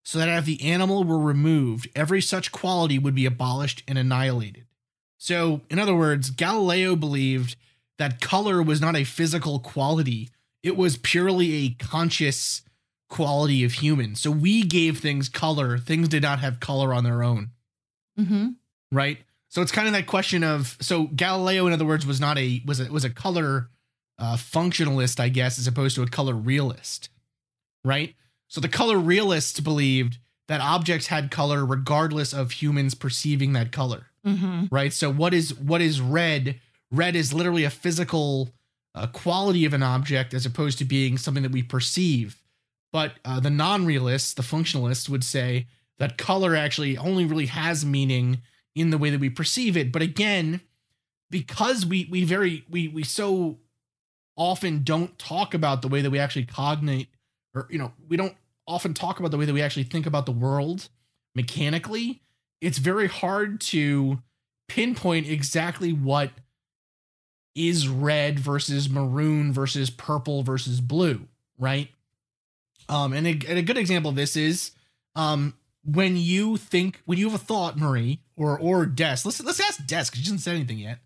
[0.04, 4.66] so that if the animal were removed, every such quality would be abolished and annihilated.
[5.24, 7.56] So, in other words, Galileo believed
[8.00, 10.30] that color was not a physical quality,
[10.64, 12.64] it was purely a conscious
[13.08, 14.20] quality of humans.
[14.20, 17.52] So, we gave things color, things did not have color on their own,
[18.20, 18.48] Mm-hmm.
[18.92, 19.20] right?
[19.48, 22.64] So, it's kind of that question of so Galileo, in other words, was not a
[22.66, 23.70] was a was a color
[24.18, 27.10] uh, functionalist, I guess, as opposed to a color realist,
[27.86, 28.16] right?
[28.48, 30.18] So the color realists believed
[30.48, 34.66] that objects had color regardless of humans perceiving that color, Mm-hmm.
[34.70, 34.94] right?
[34.94, 36.60] So what is what is red?
[36.92, 38.50] Red is literally a physical
[38.94, 42.42] uh, quality of an object as opposed to being something that we perceive.
[42.94, 45.68] But uh, the non-realists, the functionalists, would say
[45.98, 48.42] that color actually only really has meaning
[48.76, 49.92] in the way that we perceive it.
[49.92, 50.62] But again,
[51.30, 53.60] because we we very we we so
[54.36, 57.08] often don't talk about the way that we actually cognate
[57.54, 58.36] or you know, we don't
[58.68, 60.90] often talk about the way that we actually think about the world
[61.36, 62.22] mechanically.
[62.62, 64.22] It's very hard to
[64.68, 66.32] pinpoint exactly what
[67.56, 71.90] is red versus maroon versus purple versus blue, right?
[72.88, 74.72] Um, and a, and a good example of this is
[75.16, 79.18] um, when you think when you have a thought, Marie or or Des.
[79.26, 81.00] Let's let's ask Des because she hasn't said anything yet.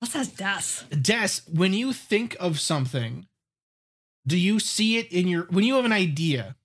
[0.00, 3.26] Let's ask Des, Des, when you think of something,
[4.26, 6.56] do you see it in your when you have an idea,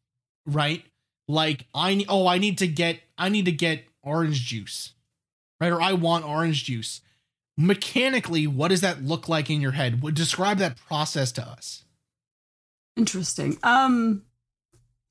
[0.46, 0.84] right?
[1.28, 4.93] Like I oh I need to get I need to get orange juice,
[5.62, 5.72] right?
[5.72, 7.01] Or I want orange juice.
[7.57, 10.01] Mechanically, what does that look like in your head?
[10.01, 11.84] Would describe that process to us.
[12.95, 13.57] Interesting.
[13.64, 14.24] Um,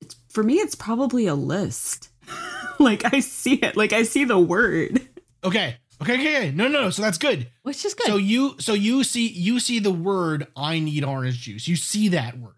[0.01, 2.09] it's, for me, it's probably a list.
[2.79, 3.77] like I see it.
[3.77, 5.07] Like I see the word.
[5.43, 5.77] Okay.
[6.01, 6.51] Okay, okay, okay.
[6.51, 6.89] No, no, no.
[6.89, 7.49] So that's good.
[7.63, 8.07] Which is good.
[8.07, 11.67] So you so you see you see the word I need orange juice.
[11.67, 12.53] You see that word.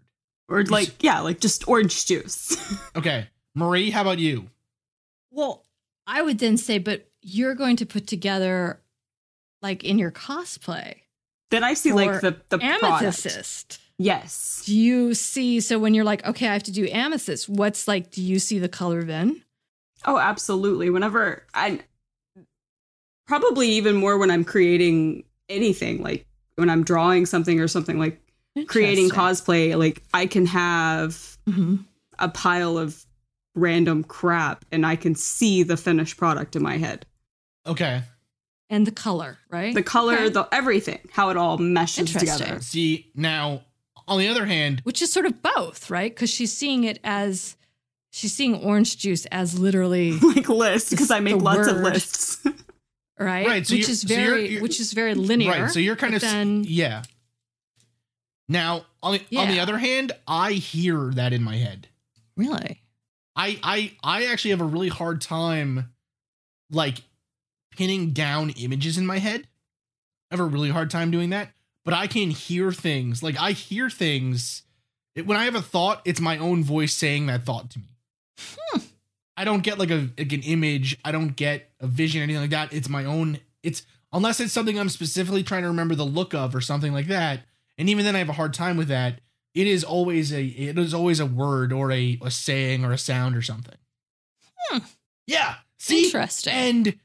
[0.47, 2.57] Or like, yeah, like just orange juice.
[2.95, 3.27] Okay.
[3.55, 4.49] Marie, how about you?
[5.31, 5.65] well,
[6.07, 8.81] I would then say, but you're going to put together,
[9.61, 10.95] like in your cosplay,
[11.51, 12.83] then I see like the the product.
[13.03, 13.79] amethyst.
[13.97, 14.63] Yes.
[14.65, 15.59] Do you see?
[15.59, 17.47] So when you're like, okay, I have to do amethyst.
[17.47, 18.09] What's like?
[18.11, 19.43] Do you see the color then?
[20.05, 20.89] Oh, absolutely.
[20.89, 21.81] Whenever I
[23.27, 26.25] probably even more when I'm creating anything, like
[26.55, 28.19] when I'm drawing something or something like
[28.67, 31.85] creating cosplay, like I can have Mhm.
[32.19, 33.05] a pile of
[33.55, 37.05] random crap and I can see the finished product in my head.
[37.67, 38.03] Okay.
[38.69, 39.73] and the color, right?
[39.75, 40.29] The color, Okay.
[40.29, 42.59] the everything, how it all meshes together.
[42.61, 43.63] See, now
[44.07, 46.13] on the other hand, which is sort of both, right?
[46.13, 47.55] Because she's seeing it as
[48.11, 52.43] she's seeing orange juice as literally like lists because I make The lots of lists.
[53.19, 55.51] right, Right, so which you're- is so you're- very you're- which is very linear.
[55.51, 55.69] right?
[55.71, 57.03] So you're kind of then yeah.
[58.47, 61.87] Now on the on the other hand, I hear that in my head.
[62.35, 62.80] really
[63.35, 65.93] I I I actually have a really hard time
[66.69, 67.01] like
[67.71, 69.47] pinning down images in my head.
[70.29, 71.49] I have a really hard time doing that,
[71.83, 73.21] but I can hear things.
[73.23, 74.63] Like I hear things
[75.15, 77.85] it- when I have a thought, it's my own voice saying that thought to me.
[78.39, 78.79] Hmm.
[79.37, 82.51] I don't get like a like an image, I don't get a vision anything like
[82.51, 82.73] that.
[82.73, 86.55] It's my own it's unless it's something I'm specifically trying to remember the look of
[86.55, 87.41] or something like that.
[87.77, 89.21] And even then I have a hard time with that
[89.53, 92.97] it is always a it is always a word or a, a saying or a
[92.97, 93.77] sound or something.
[94.57, 94.79] Hmm.
[95.27, 95.55] Yeah.
[95.77, 96.05] See?
[96.05, 96.53] interesting.
[96.53, 96.99] And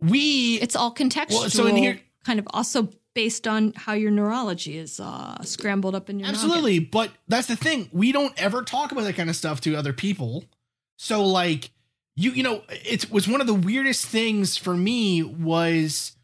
[0.00, 1.40] we it's all contextual.
[1.40, 5.94] Well, so in here- kind of also based on how your neurology is uh, scrambled
[5.94, 6.34] up in your noggin.
[6.34, 7.88] absolutely, but that's the thing.
[7.92, 10.44] We don't ever talk about that kind of stuff to other people.
[10.98, 11.70] So like
[12.14, 16.16] you you know, it was one of the weirdest things for me was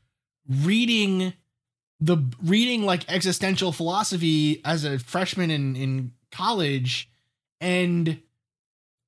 [0.48, 1.34] reading
[2.02, 7.08] the reading like existential philosophy as a freshman in in college
[7.60, 8.20] and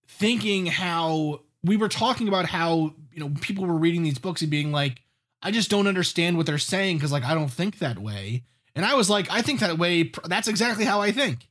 [0.06, 4.50] thinking how we were talking about how you know people were reading these books and
[4.50, 5.02] being like
[5.42, 8.44] i just don't understand what they're saying because like i don't think that way.
[8.76, 11.48] And i was like i think that way that's exactly how i think.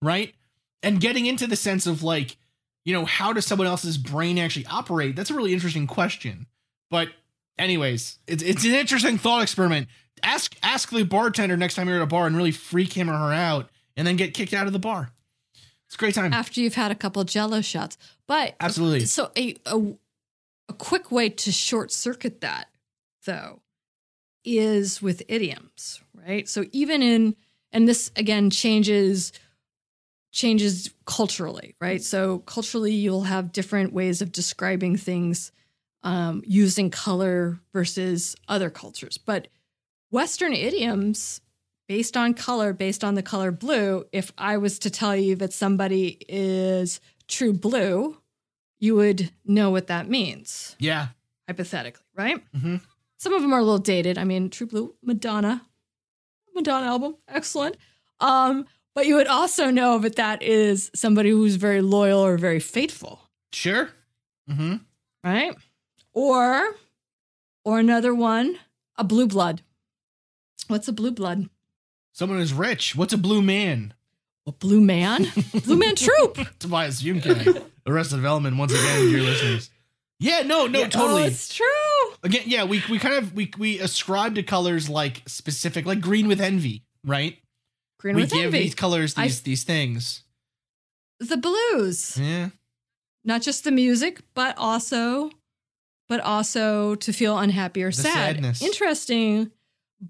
[0.00, 0.34] Right?
[0.82, 2.38] And getting into the sense of like
[2.86, 5.14] you know how does someone else's brain actually operate?
[5.14, 6.46] That's a really interesting question.
[6.90, 7.08] But
[7.58, 9.88] anyways it's, it's an interesting thought experiment
[10.22, 13.16] ask ask the bartender next time you're at a bar and really freak him or
[13.16, 15.10] her out and then get kicked out of the bar
[15.94, 17.96] it's a great time after you've had a couple jello shots.
[18.26, 19.04] But Absolutely.
[19.06, 19.94] So a, a
[20.68, 22.68] a quick way to short circuit that
[23.26, 23.60] though
[24.44, 26.48] is with idioms, right?
[26.48, 27.36] So even in
[27.72, 29.32] and this again changes
[30.32, 32.02] changes culturally, right?
[32.02, 35.52] So culturally you'll have different ways of describing things
[36.02, 39.16] um, using color versus other cultures.
[39.16, 39.46] But
[40.14, 41.40] Western idioms
[41.88, 45.52] based on color, based on the color blue, if I was to tell you that
[45.52, 48.16] somebody is true blue,
[48.78, 51.08] you would know what that means, yeah
[51.48, 52.40] hypothetically, right?
[52.52, 52.80] Mhm.
[53.18, 54.16] Some of them are a little dated.
[54.16, 55.66] I mean, True Blue, Madonna,
[56.54, 57.76] Madonna album, excellent.
[58.20, 62.60] Um, but you would also know that that is somebody who's very loyal or very
[62.60, 63.20] faithful,
[63.52, 63.90] sure
[64.48, 64.76] mm-hmm
[65.24, 65.56] right?
[66.12, 66.76] Or,
[67.64, 68.58] or another one,
[68.96, 69.62] a blue blood.
[70.68, 71.48] What's a blue blood?
[72.12, 73.92] someone who's rich what's a blue man
[74.46, 75.26] A blue man,
[75.64, 76.38] blue man troop.
[76.60, 79.70] tobias Funke, arrested development once again dear listeners
[80.20, 81.66] yeah no no Yeah, oh, totally Oh, it's true.
[82.22, 86.28] again yeah we, we kind of we, we ascribe to colors like specific like green
[86.28, 87.38] with envy right
[87.98, 88.58] Green we with give envy.
[88.60, 90.22] these colors I- these these things
[91.20, 92.50] the blues, yeah
[93.24, 95.30] not just the music, but also,
[96.10, 98.12] but also to feel unhappy or The sad.
[98.12, 98.60] sadness.
[98.60, 99.50] Interesting.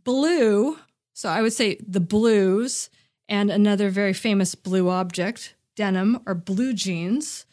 [0.03, 0.78] Blue.
[1.12, 2.90] So I would say the blues
[3.28, 7.47] and another very famous blue object, denim or blue jeans,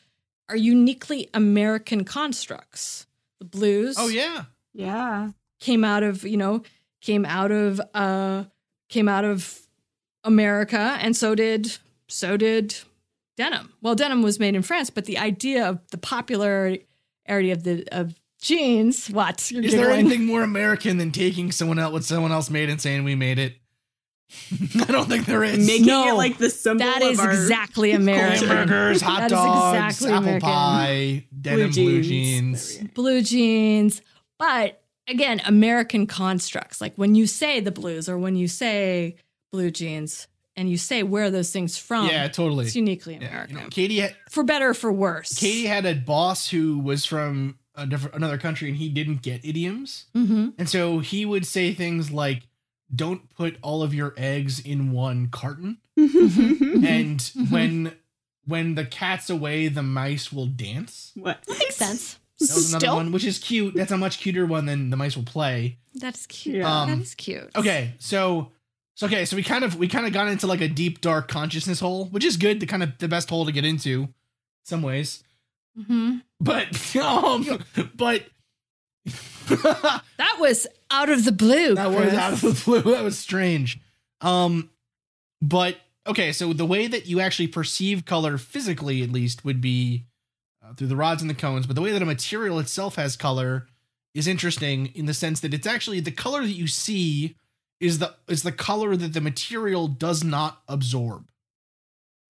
[0.50, 3.06] are uniquely American constructs.
[3.39, 4.46] The blues Oh yeah.
[4.74, 5.32] Yeah.
[5.60, 6.64] came out of, you know,
[7.02, 8.46] came out of uh
[8.89, 9.68] came out of
[10.24, 11.78] America and so did
[12.08, 12.76] so did
[13.38, 13.74] denim.
[13.82, 16.86] Well, denim was made in France, but the idea of the popularity
[17.30, 19.50] of the of jeans, what?
[19.52, 22.82] You're Is there anything more American than taking someone else what someone else made and
[22.82, 23.56] saying we made it?
[24.80, 25.66] I don't think there is.
[25.66, 28.48] Making No, it like the symbol That of is our exactly American.
[28.48, 30.42] Hamburgers, hot That is dogs, exactly apple American.
[30.50, 32.76] pie, denim blue jeans.
[32.78, 32.92] jeans.
[32.94, 34.02] Blue jeans.
[34.39, 36.80] But again, American constructs.
[36.82, 39.18] Like when you say the blues or when you say
[39.52, 42.66] blue jeans and you say where are those things from, Yeah, totally.
[42.68, 43.58] it's uniquely Yeah, American.
[43.58, 45.34] you know, Katie had, for better or for worse.
[45.38, 49.44] Katie had a boss who was from a different another country and he didn't get
[49.46, 50.06] idioms.
[50.14, 52.44] hmm And so he would say things like
[52.94, 56.86] don't put all of your eggs in one carton Mm-hmm.
[56.86, 57.94] and when
[58.46, 61.12] when the cat's away the mice will dance.
[61.16, 61.40] what?
[61.48, 62.18] Makes sense.
[62.40, 63.76] That was another Still, one which is cute.
[63.76, 65.78] That's a much cuter one than the mice will play.
[65.96, 66.56] that's cute.
[66.58, 66.82] Yeah.
[66.82, 67.50] Um, that is cute.
[67.56, 68.52] Okay, so
[68.96, 71.28] so okay, so we kind of we kind of got into like a deep dark
[71.28, 74.10] consciousness hole, which is good, the kind of the best hole to get into
[74.64, 75.24] some ways.
[75.76, 77.46] Hmm But um
[77.96, 78.26] but
[79.48, 81.76] That was out of the blue.
[81.76, 82.82] that was out of the blue.
[82.94, 83.80] That was strange.
[84.22, 84.70] Um
[85.42, 90.06] but okay, so the way that you actually perceive color physically at least would be
[90.64, 93.16] uh, through the rods and the cones, but the way that a material itself has
[93.18, 93.68] color
[94.14, 97.36] is interesting in the sense that it's actually the color that you see
[97.80, 101.26] is the is the color that the material does not absorb.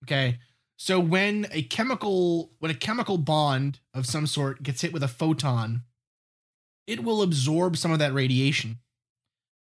[0.06, 0.40] Okay?
[0.84, 5.08] So when a chemical when a chemical bond of some sort gets hit with a
[5.08, 5.84] photon,
[6.88, 8.80] it will absorb some of that radiation.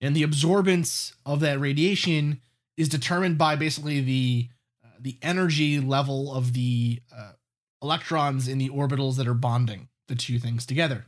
[0.01, 2.41] And the absorbance of that radiation
[2.77, 4.49] is determined by basically the
[4.85, 7.35] uh, the energy level of the uh,
[7.81, 11.07] electrons in the orbitals that are bonding the two things together.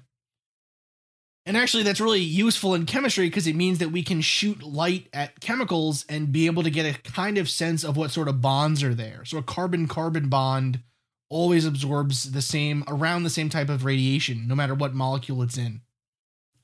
[1.47, 5.07] And actually, that's really useful in chemistry because it means that we can shoot light
[5.12, 8.40] at chemicals and be able to get a kind of sense of what sort of
[8.40, 9.24] bonds are there.
[9.24, 10.80] So, a carbon carbon bond
[11.28, 15.57] always absorbs the same, around the same type of radiation, no matter what molecule it's
[15.57, 15.82] in.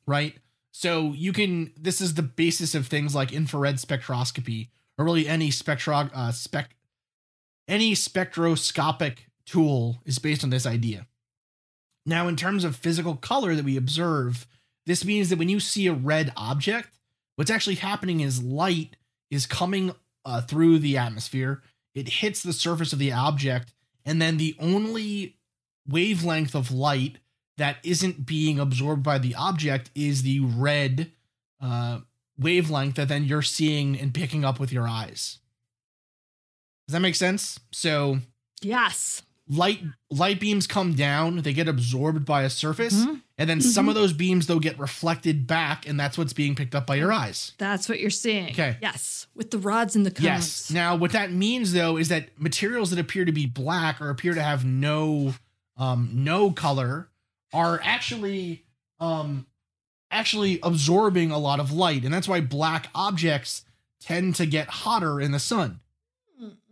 [0.05, 0.37] Right?
[0.72, 5.53] So, you can, this is the basis of things like infrared spectroscopy, or really any
[5.53, 6.74] spectro, uh, spec,
[7.68, 11.07] any spectroscopic tool is based on this idea.
[12.05, 14.49] Now, in terms of physical color that we observe,
[14.87, 16.89] this means that when you see a red object,
[17.37, 18.97] what's actually happening is light
[19.30, 21.62] is coming uh, through the atmosphere.
[21.95, 23.72] It hits the surface of the object,
[24.05, 25.37] and then the only
[25.89, 27.18] wavelength of light
[27.59, 31.12] that isn't being absorbed by the object is the red
[31.61, 32.01] uh,
[32.39, 35.39] wavelength that then you're seeing and picking up with your eyes.
[36.89, 37.61] Does that make sense?
[37.72, 38.18] So
[38.62, 39.22] Yes.
[39.49, 39.80] light
[40.11, 43.22] light beams come down, they get absorbed by a surface, Mhm.
[43.43, 46.74] And then some of those beams they'll get reflected back, and that's what's being picked
[46.76, 47.53] up by your eyes.
[47.59, 48.51] That's what you're seeing.
[48.51, 48.76] Okay.
[48.80, 49.26] Yes.
[49.34, 50.24] With the rods and the cones.
[50.24, 50.70] Yes.
[50.70, 54.34] Now, what that means though is that materials that appear to be black or appear
[54.34, 55.34] to have no
[55.76, 57.09] um no color
[57.53, 58.64] are actually
[59.01, 59.47] um
[60.11, 63.64] actually absorbing a lot of light, and that's why black objects
[64.01, 65.80] tend to get hotter in the sun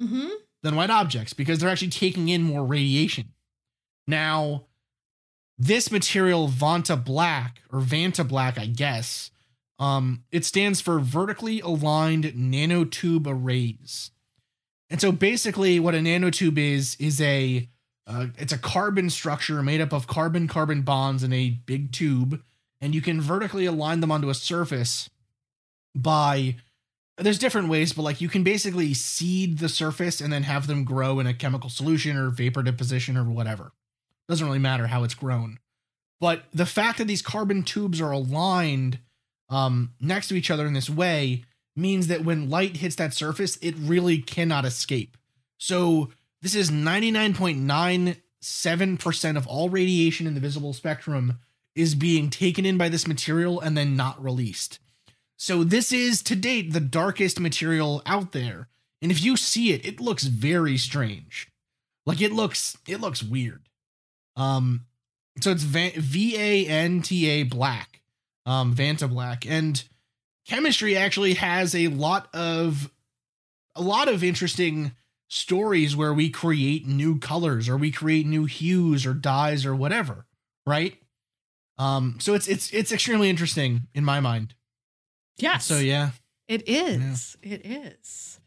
[0.02, 0.28] Mm-hmm.
[0.62, 3.32] than white objects because they're actually taking in more radiation.
[4.06, 4.64] Now,
[5.60, 9.30] this material Vanta Black or Vanta Black, I guess,
[9.78, 14.10] um, it stands for vertically aligned nanotube arrays.
[14.88, 17.68] And so basically what a nanotube is is a
[18.06, 22.42] uh, it's a carbon structure made up of carbon carbon bonds in a big tube
[22.80, 25.10] and you can vertically align them onto a surface
[25.94, 26.56] by
[27.18, 30.84] there's different ways, but like you can basically seed the surface and then have them
[30.84, 33.72] grow in a chemical solution or vapor deposition or whatever.
[34.30, 35.58] Doesn't really matter how it's grown.
[36.20, 39.00] But the fact that these carbon tubes are aligned
[39.48, 41.42] um, next to each other in this way
[41.74, 45.16] means that when light hits that surface, it really cannot escape.
[45.58, 46.10] So
[46.42, 51.40] this is 99.97% of all radiation in the visible spectrum
[51.74, 54.78] is being taken in by this material and then not released.
[55.36, 58.68] So this is to date the darkest material out there.
[59.02, 61.48] And if you see it, it looks very strange.
[62.06, 63.62] Like it looks it looks weird.
[64.36, 64.86] Um
[65.40, 68.00] so it's V A N T A black.
[68.46, 69.82] Um Vanta black and
[70.46, 72.90] chemistry actually has a lot of
[73.76, 74.92] a lot of interesting
[75.28, 80.26] stories where we create new colors or we create new hues or dyes or whatever,
[80.66, 80.96] right?
[81.78, 84.54] Um so it's it's it's extremely interesting in my mind.
[85.38, 85.64] Yes.
[85.66, 86.10] So yeah.
[86.48, 87.36] It is.
[87.42, 88.40] It is.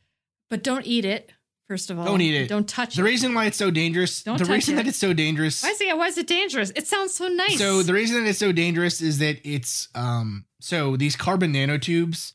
[0.50, 1.32] But don't eat it.
[1.68, 2.50] First of all, Don't eat it.
[2.50, 3.04] Don't touch The it.
[3.04, 4.78] The reason why it's so dangerous, Don't the touch reason it.
[4.78, 5.64] that it's so dangerous.
[5.64, 5.98] Why is it?
[5.98, 6.72] Why is it dangerous?
[6.76, 7.58] It sounds so nice.
[7.58, 12.34] So the reason that it's so dangerous is that it's um so these carbon nanotubes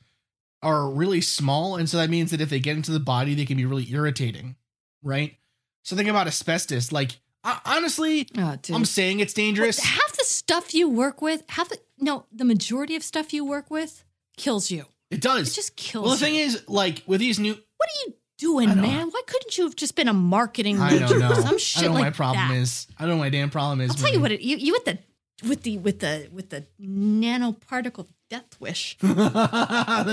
[0.63, 3.45] are really small and so that means that if they get into the body they
[3.45, 4.57] can be really irritating,
[5.03, 5.37] right?
[5.85, 8.57] So think about asbestos like uh, honestly, oh.
[8.73, 9.79] I'm saying it's dangerous.
[9.79, 13.71] half the stuff you work with, half the no, the majority of stuff you work
[13.71, 14.05] with
[14.37, 14.87] kills you.
[15.11, 15.53] It does.
[15.53, 16.05] It just kills.
[16.05, 16.43] Well, the thing you.
[16.43, 19.09] is like with these new what are you doing, man?
[19.11, 21.31] Why couldn't you have just been a marketing I don't know.
[21.33, 22.57] or some I don't know like my problem that?
[22.57, 22.87] is.
[22.99, 23.91] I don't know my damn problem is.
[23.91, 24.99] I'll tell you what it you, you with the
[25.47, 28.97] with the with the with the nanoparticle death wish.
[29.01, 29.09] the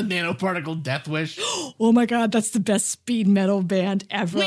[0.08, 1.40] nanoparticle death wish.
[1.80, 4.38] oh my god, that's the best speed metal band ever.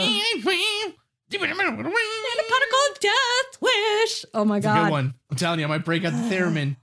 [1.29, 4.25] Nanoparticle death wish.
[4.35, 4.85] Oh my It's a god.
[4.85, 5.15] good one.
[5.31, 6.77] I'm telling you, I might break out the theremin.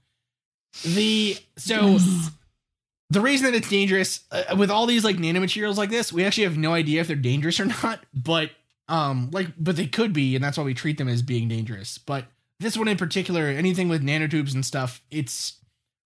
[0.84, 1.98] The so
[3.10, 6.44] the reason that it's dangerous uh, with all these like nanomaterials like this, we actually
[6.44, 8.04] have no idea if they're dangerous or not.
[8.14, 8.50] But
[8.88, 11.98] um, like, but they could be, and that's why we treat them as being dangerous.
[11.98, 12.26] But
[12.60, 15.60] this one in particular, anything with nanotubes and stuff, it's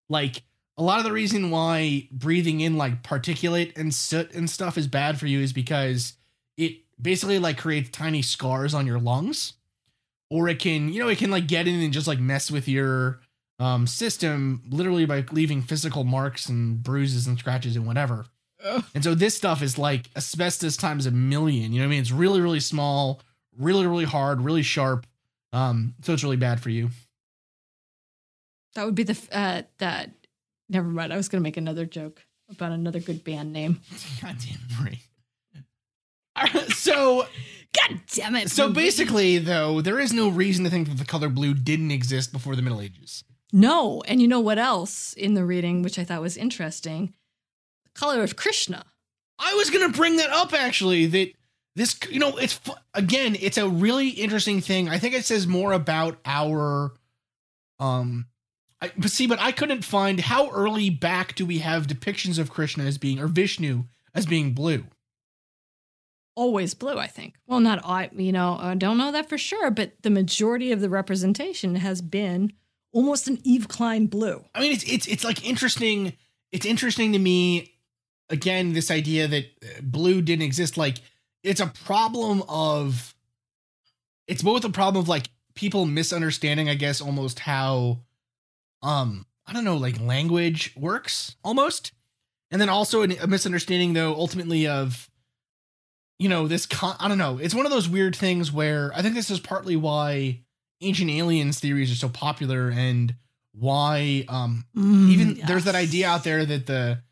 [0.09, 0.43] like
[0.77, 4.87] a lot of the reason why breathing in like particulate and soot and stuff is
[4.87, 6.15] bad for you is because
[6.57, 9.55] it basically like creates tiny scars on your lungs
[10.31, 12.67] or it can you know it can like get in and just like mess with
[12.67, 13.21] your
[13.61, 18.27] um system literally by leaving physical marks and bruises and scratches and whatever
[18.95, 22.01] and so this stuff is like asbestos times a million you know what i mean
[22.01, 23.21] it's really really small
[23.59, 25.07] really really hard really sharp
[25.53, 26.91] um so it's really bad for you
[28.75, 30.11] That would be the uh that
[30.69, 31.13] never mind.
[31.13, 33.81] I was gonna make another joke about another good band name.
[34.23, 35.01] god damn Marie.
[36.75, 37.27] so
[37.89, 38.51] God damn it.
[38.51, 42.33] so basically though there is no reason to think that the color blue didn't exist
[42.33, 46.05] before the middle ages No, and you know what else in the reading, which I
[46.05, 47.15] thought was interesting?
[47.85, 48.85] The color of Krishna.
[49.39, 51.07] I was gonna bring that up actually.
[51.07, 51.33] That
[51.77, 52.61] this, you know, it's
[52.95, 54.89] again, it's a really interesting thing.
[54.89, 56.93] I think it says more about our,
[57.79, 58.27] um,
[58.81, 62.51] I, but see, but I couldn't find how early back do we have depictions of
[62.51, 63.85] Krishna as being or Vishnu
[64.15, 64.85] as being blue.
[66.37, 67.35] Always blue, I think.
[67.47, 70.81] Well, not I, you know, I don't know that for sure, but the majority of
[70.81, 72.53] the representation has been
[72.93, 74.45] almost an Yves Klein blue.
[74.55, 76.14] I mean, it's it's it's like interesting.
[76.53, 77.74] It's interesting to me.
[78.28, 80.99] Again, this idea that uh, blue didn't exist, like
[81.43, 83.14] it's a problem of.
[84.28, 87.99] It's both a problem of like people misunderstanding, I guess, almost how,
[88.80, 91.91] um, I don't know, like language works almost,
[92.53, 95.11] and then also a misunderstanding though ultimately of,
[96.20, 96.95] you know, this con.
[97.01, 97.38] I don't know.
[97.38, 100.43] It's one of those weird things where I think this is partly why
[100.81, 103.14] ancient aliens theories are so popular and
[103.53, 107.03] why um even there's that idea out there that the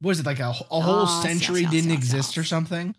[0.00, 2.38] was it like a, a whole Yes, century yes, yes, didn't yes, exist yes.
[2.38, 2.94] or something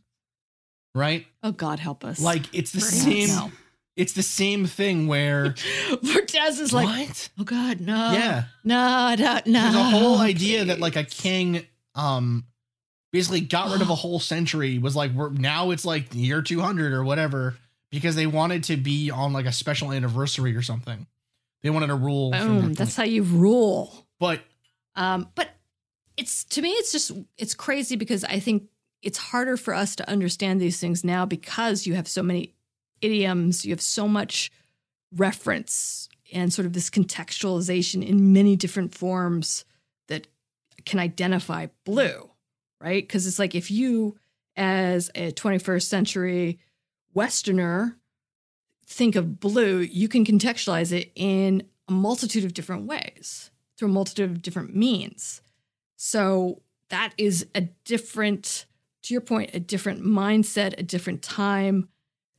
[0.95, 2.19] right Oh God, help us!
[2.19, 3.30] like it's the Please.
[3.34, 3.51] same
[3.95, 5.53] it's the same thing where
[6.13, 9.61] Cortez is like, what oh God, no, yeah no, no, no.
[9.61, 11.65] there's a whole idea that like a king
[11.95, 12.45] um
[13.11, 16.93] basically got rid of a whole century was like we're now it's like year 200
[16.93, 17.55] or whatever
[17.94, 21.08] because they wanted to be on like a special anniversary or something
[21.64, 22.74] they wanted to rule boom.
[22.74, 24.06] That's how you rule.
[24.20, 24.41] but
[24.96, 25.50] Um, but
[26.18, 28.70] it's to me, it's just it's crazy because I think
[29.02, 32.54] it's harder for us to understand these things now because you have so many
[33.02, 34.52] idioms, you have so much
[35.16, 39.66] reference and sort of this contextualization in many different forms
[40.08, 40.28] that
[40.86, 42.30] can identify blue,
[42.82, 43.04] right?
[43.04, 44.18] Because it's like if you,
[44.56, 46.60] as a 21st century
[47.14, 47.97] Westerner,
[48.86, 53.91] think of blue, you can contextualize it in a multitude of different ways through a
[53.91, 55.41] multitude of different means.
[55.95, 58.66] So that is a different,
[59.03, 61.89] to your point, a different mindset, a different time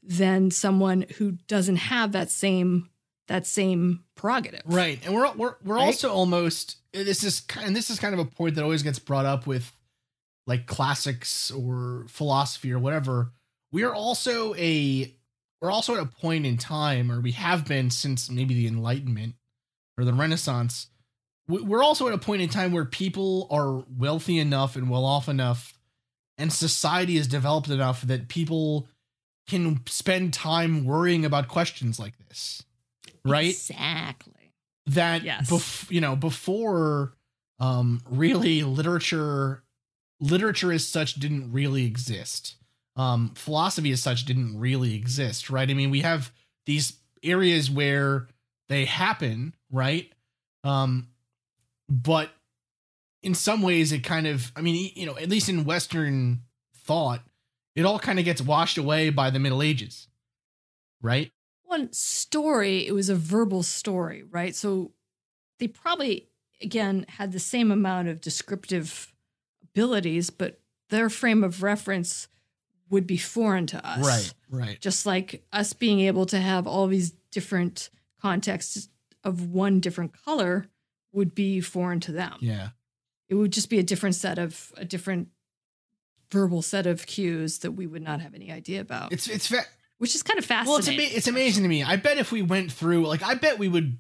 [0.03, 2.91] than someone who doesn't have that same
[3.27, 4.61] that same prerogative.
[4.67, 5.87] Right, and we're we're we're Right?
[5.87, 8.99] also almost this is kind and this is kind of a point that always gets
[8.99, 9.73] brought up with
[10.47, 13.33] like classics or philosophy or whatever.
[13.75, 15.13] We are also a
[15.61, 19.35] we're also at a point in time, or we have been since maybe the Enlightenment
[19.99, 20.87] or the Renaissance.
[21.49, 25.05] we- We're also at a point in time where people are wealthy enough and well
[25.05, 25.77] off enough,
[26.39, 28.87] and society is developed enough that people
[29.49, 32.63] can spend time worrying about questions like this,
[33.25, 33.51] right?
[33.51, 34.53] Exactly.
[34.87, 35.51] that Yes.
[35.51, 37.15] bef- you know before
[37.59, 39.65] um really literature
[40.21, 42.57] literature as such didn't really exist
[42.97, 46.31] um philosophy as such didn't really exist right i mean we have
[46.67, 48.29] these areas where
[48.69, 50.13] they happen right
[50.63, 51.09] um
[51.89, 52.31] but
[53.23, 56.41] in some ways it kind of i mean you know at least in western
[56.77, 57.21] thought
[57.75, 60.09] it all kind of gets washed away by the Middle Ages,
[61.03, 61.33] right?
[61.65, 64.55] One story, it was a verbal story, right?
[64.55, 64.93] So
[65.59, 66.29] they probably,
[66.63, 69.13] again, had the same amount of descriptive
[69.63, 72.29] abilities, but their frame of reference
[72.91, 74.05] would be foreign to us.
[74.07, 74.35] Right,
[74.67, 74.81] right.
[74.81, 78.89] Just like us being able to have all these different contexts
[79.25, 80.67] of one different color
[81.13, 82.35] would be foreign to them.
[82.41, 82.69] Yeah.
[83.29, 85.29] It would just be a different set of, a different
[86.31, 89.67] verbal set of cues that we would not have any idea about, It's it's fa-
[89.99, 90.71] which is kind of fascinating.
[90.71, 91.83] well, it's ama- it's amazing to me.
[91.83, 93.99] I bet if we went through, like, I bet we would,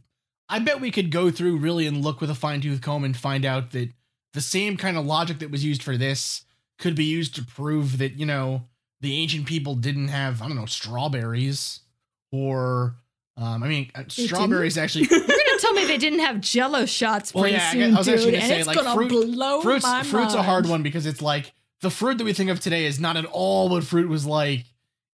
[0.49, 3.17] I bet we could go through really and look with a fine tooth comb and
[3.17, 3.91] find out that
[4.33, 6.45] the same kind of logic that was used for this
[6.79, 8.67] could be used to prove that you know
[9.05, 11.81] the ancient people didn't have I don't know strawberries
[12.33, 12.97] or
[13.37, 17.33] um I mean uh, strawberries actually You're gonna tell me they didn't have Jello shots
[17.33, 18.95] Well, pretty yeah, I soon, I was actually dude, gonna and say, it's like, gonna
[18.95, 22.51] fruit- blow fruits fruit's a hard one because it's like the fruit that we think
[22.51, 24.65] of today is not at all what fruit was like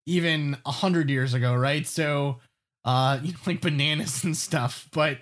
[0.07, 1.85] even a hundred years ago, right?
[1.85, 2.39] So,
[2.85, 4.87] uh, you know, like bananas and stuff.
[4.91, 5.19] But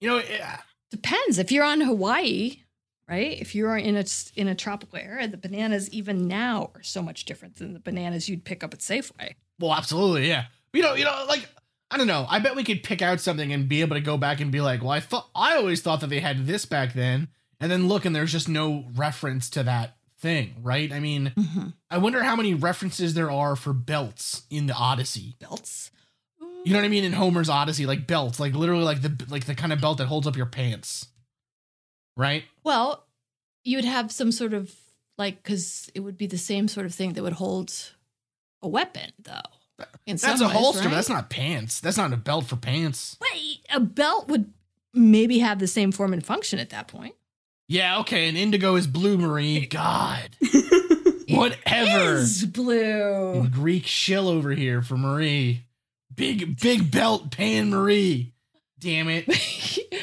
[0.00, 0.40] you know, it,
[0.90, 1.38] Depends.
[1.38, 2.60] If you're on Hawaii,
[3.08, 3.40] right?
[3.40, 4.04] If you're in a
[4.36, 8.28] in a tropical area, the bananas even now are so much different than the bananas
[8.28, 9.34] you'd pick up at Safeway.
[9.58, 10.46] well, absolutely, yeah.
[10.72, 11.48] You know, you know, like
[11.90, 12.26] I don't know.
[12.28, 14.60] I bet we could pick out something and be able to go back and be
[14.60, 17.28] like, well, I thought I always thought that they had this back then,
[17.60, 20.92] and then look, and there's just no reference to that thing, right?
[20.92, 21.68] I mean, mm-hmm.
[21.90, 25.36] I wonder how many references there are for belts in the Odyssey.
[25.38, 25.90] Belts.
[26.64, 27.04] You know what I mean?
[27.04, 30.06] In Homer's Odyssey, like belts, like literally like the like the kind of belt that
[30.06, 31.06] holds up your pants.
[32.18, 32.44] Right?
[32.64, 33.06] Well,
[33.64, 34.74] you'd have some sort of
[35.16, 37.72] like because it would be the same sort of thing that would hold
[38.60, 39.40] a weapon, though.
[40.04, 40.82] In That's some a ways, holster.
[40.88, 40.90] right?
[40.90, 41.80] That's not pants.
[41.80, 43.16] That's not a belt for pants.
[43.20, 44.52] Wait, a belt would
[44.92, 47.14] maybe have the same form and function at that point.
[47.68, 48.28] Yeah, okay.
[48.28, 49.66] And indigo is blue, Marie.
[49.66, 50.30] God.
[51.28, 52.14] Whatever.
[52.14, 53.34] Is blue.
[53.34, 55.64] In Greek shill over here for Marie.
[56.12, 58.32] Big big belt pan Marie.
[58.80, 59.26] Damn it.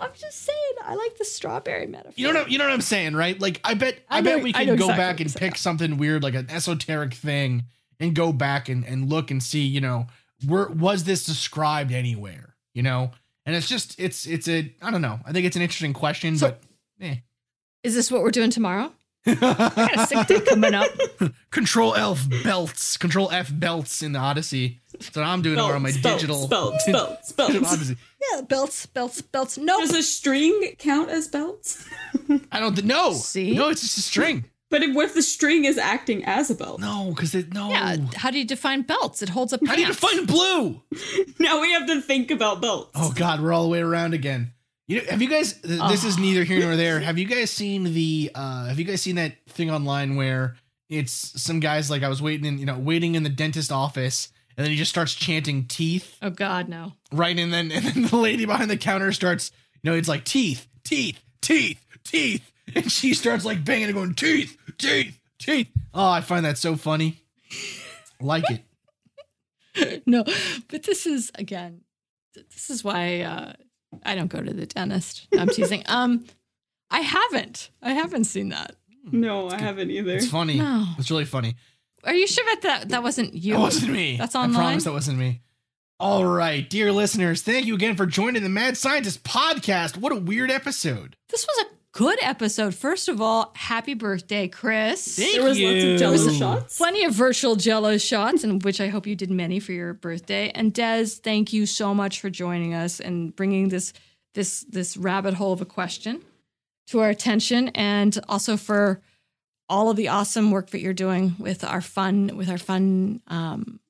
[0.00, 2.12] well, I'm just saying, I like the strawberry metaphor.
[2.16, 3.38] You know what I- you know what I'm saying, right?
[3.40, 5.38] Like I bet I, I bet know- we I could go exactly back and you're
[5.50, 7.64] pick something weird like an esoteric thing
[7.98, 10.06] and go back and, and look and see, you know,
[10.46, 12.54] where was this described anywhere?
[12.74, 13.10] You know?
[13.46, 15.20] And it's just it's it's a I don't know.
[15.26, 16.62] I think it's an interesting question, So- but
[17.00, 17.16] eh.
[17.82, 18.92] Is this what we're doing tomorrow?
[19.26, 20.88] I got a sick day coming up.
[21.50, 22.96] Control F belts.
[22.96, 24.80] Control F belts in the Odyssey.
[24.92, 27.74] That's what I'm doing tomorrow on my Belts, digital belts, belts, digital belts.
[27.74, 27.96] Odyssey.
[28.32, 29.58] Yeah, belts, belts, belts.
[29.58, 29.80] Nope.
[29.82, 31.86] Does a string count as belts?
[32.52, 33.12] I don't th- no.
[33.12, 33.54] See?
[33.54, 34.44] No, it's just a string.
[34.70, 36.80] But if, what if the string is acting as a belt?
[36.80, 37.70] No, because it no.
[37.70, 37.96] Yeah.
[38.14, 39.20] How do you define belts?
[39.20, 39.60] It holds up.
[39.66, 40.00] How do you pants.
[40.00, 40.80] define blue?
[41.40, 42.90] Now we have to think about belts.
[42.94, 44.52] Oh God, we're all the way around again.
[44.90, 45.52] You know, have you guys?
[45.60, 46.98] th- This is neither here nor there.
[47.00, 48.30] Have you guys seen the?
[48.34, 50.56] uh Have you guys seen that thing online where
[50.88, 54.32] it's some guys like I was waiting in, you know, waiting in the dentist office,
[54.56, 56.94] and then he just starts chanting teeth, Oh God, no.
[57.12, 57.38] right?
[57.38, 60.66] And then and then the lady behind the counter starts, you know, it's like teeth,
[60.82, 65.68] teeth, teeth, teeth, and she starts like banging and going teeth, teeth, teeth.
[65.94, 67.22] Oh, I find that so funny.
[68.20, 68.64] Like it.
[70.06, 70.24] No,
[70.68, 71.82] but this is again.
[72.34, 73.52] This is why uh,
[74.04, 75.26] I don't go to the dentist.
[75.36, 75.84] I'm teasing.
[75.88, 76.24] Um,
[76.90, 77.70] I haven't.
[77.82, 78.74] I haven't seen that.
[79.12, 80.16] No, I haven't either.
[80.16, 80.58] It's funny.
[80.58, 80.86] No.
[80.98, 81.54] It's really funny.
[82.04, 83.54] Are you sure that that, that wasn't you?
[83.54, 84.16] That wasn't me.
[84.16, 84.56] That's I online.
[84.56, 85.40] promise that wasn't me.
[86.00, 89.98] All right, dear listeners, thank you again for joining the Mad Scientist podcast.
[89.98, 91.14] What a weird episode.
[91.28, 92.74] This was a good episode.
[92.74, 95.16] First of all, happy birthday, Chris.
[95.16, 96.38] Thank there was lots of jello you.
[96.38, 96.78] shots.
[96.78, 100.50] Plenty of virtual jello shots, and which I hope you did many for your birthday.
[100.54, 103.92] And Des, thank you so much for joining us and bringing this
[104.34, 106.22] this this rabbit hole of a question
[106.88, 109.00] to our attention, and also for
[109.68, 113.80] all of the awesome work that you're doing with our fun with our fun um,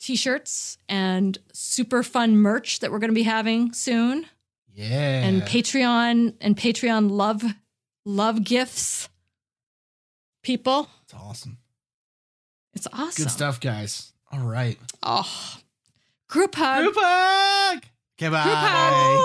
[0.00, 4.26] t-shirts and super fun merch that we're going to be having soon
[4.78, 5.24] Yeah.
[5.24, 7.42] and Patreon and Patreon love
[8.04, 9.08] love gifts.
[10.44, 11.58] People, It's awesome.
[12.74, 13.24] it's awesome.
[13.24, 14.12] Good stuff, guys.
[14.30, 14.78] All right.
[15.02, 15.56] Oh,
[16.28, 16.84] group hug.
[16.84, 17.82] Group hug.
[18.20, 18.44] Goodbye.
[18.44, 19.24] Group hug.